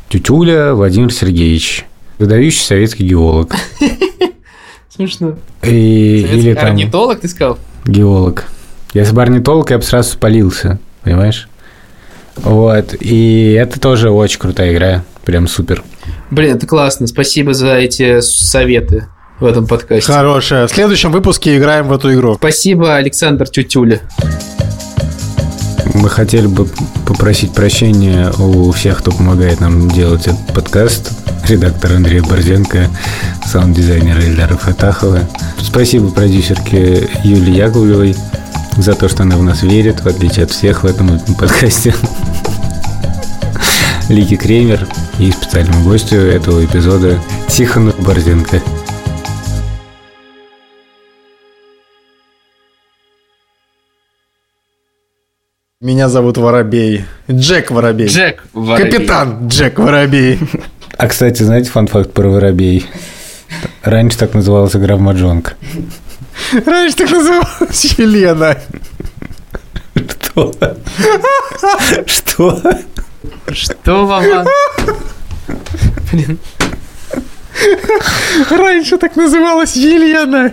тютюля 0.09 0.75
Владимир 0.75 1.13
Сергеевич, 1.13 1.85
выдающий 2.19 2.65
советский 2.65 3.07
геолог. 3.07 3.55
Смешно. 4.89 5.35
И, 5.63 6.27
или 6.33 6.55
там 6.55 6.71
орнитолог, 6.71 7.21
ты 7.21 7.29
сказал? 7.29 7.59
геолог. 7.89 8.45
Если 8.95 9.15
бы 9.15 9.23
орнитолог, 9.23 9.71
я 9.71 9.79
бы 9.79 9.85
сразу 9.85 10.13
спалился, 10.13 10.79
понимаешь? 11.03 11.49
Вот, 12.43 12.95
и 13.01 13.53
это 13.53 13.81
тоже 13.81 14.11
очень 14.11 14.39
крутая 14.39 14.73
игра, 14.73 15.05
прям 15.25 15.49
супер. 15.49 15.83
Блин, 16.31 16.57
это 16.57 16.67
классно. 16.67 17.07
Спасибо 17.07 17.55
за 17.55 17.77
эти 17.77 18.21
советы 18.21 19.07
в 19.41 19.47
этом 19.47 19.67
подкасте. 19.67 20.13
Хорошая. 20.13 20.67
В 20.67 20.71
следующем 20.71 21.13
выпуске 21.13 21.57
играем 21.57 21.89
в 21.89 21.93
эту 21.93 22.13
игру. 22.15 22.35
Спасибо, 22.35 22.97
Александр 22.97 23.49
Тютюля. 23.49 24.01
Мы 25.95 26.09
хотели 26.11 26.47
бы 26.47 26.67
попросить 27.07 27.53
прощения 27.55 28.31
у 28.39 28.71
всех, 28.73 28.99
кто 28.99 29.11
помогает 29.11 29.61
нам 29.61 29.91
делать 29.91 30.27
этот 30.27 30.55
подкаст. 30.55 31.11
Редактор 31.49 31.93
Андрей 31.95 32.21
Борзенко, 32.21 32.89
саунд-дизайнер 33.47 34.19
Ильдара 34.19 34.57
Фатахова. 34.57 35.21
Спасибо 35.63 36.11
продюсерке 36.11 37.09
Юлии 37.25 37.57
Яковлевой 37.57 38.15
за 38.79 38.95
то, 38.95 39.09
что 39.09 39.25
она 39.25 39.37
в 39.37 39.43
нас 39.43 39.63
верит, 39.63 40.01
в 40.01 40.07
отличие 40.07 40.45
от 40.45 40.51
всех 40.51 40.85
в 40.85 40.87
этом 40.87 41.19
подкасте. 41.37 41.95
Лики 44.09 44.37
Кремер 44.37 44.87
и 45.19 45.31
специальному 45.31 45.85
гостю 45.85 46.17
этого 46.17 46.65
эпизода 46.65 47.21
Тихону 47.49 47.93
Борзенко. 47.99 48.63
Меня 55.81 56.09
зовут 56.09 56.39
Воробей. 56.39 57.05
Джек 57.31 57.71
Воробей. 57.71 58.09
Джек 58.09 58.45
Воробей. 58.53 58.91
Капитан 58.91 59.49
Джек 59.49 59.79
Воробей. 59.79 60.41
А, 60.97 61.07
кстати, 61.07 61.43
знаете 61.43 61.71
фан-факт 61.71 62.13
про 62.13 62.29
Воробей? 62.29 62.87
Раньше 63.83 64.19
так 64.19 64.35
называлась 64.35 64.75
игра 64.75 64.97
в 64.97 65.01
Маджонг. 65.01 65.57
Раньше 66.67 66.97
так 66.97 67.11
называлась 67.11 67.85
Елена. 67.99 68.57
Что? 69.95 70.53
Что? 72.07 72.63
Что, 73.53 74.07
Вован? 74.07 74.47
Блин. 76.13 76.39
Раньше 78.51 78.99
так 78.99 79.17
называлась 79.17 79.75
Елена. 79.77 80.53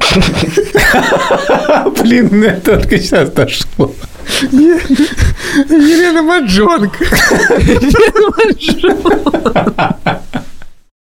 Блин, 2.02 2.30
мне 2.32 2.54
только 2.56 2.98
сейчас 2.98 3.30
дошло. 3.30 3.94
Елена 4.42 6.24
Маджонг. 6.24 6.94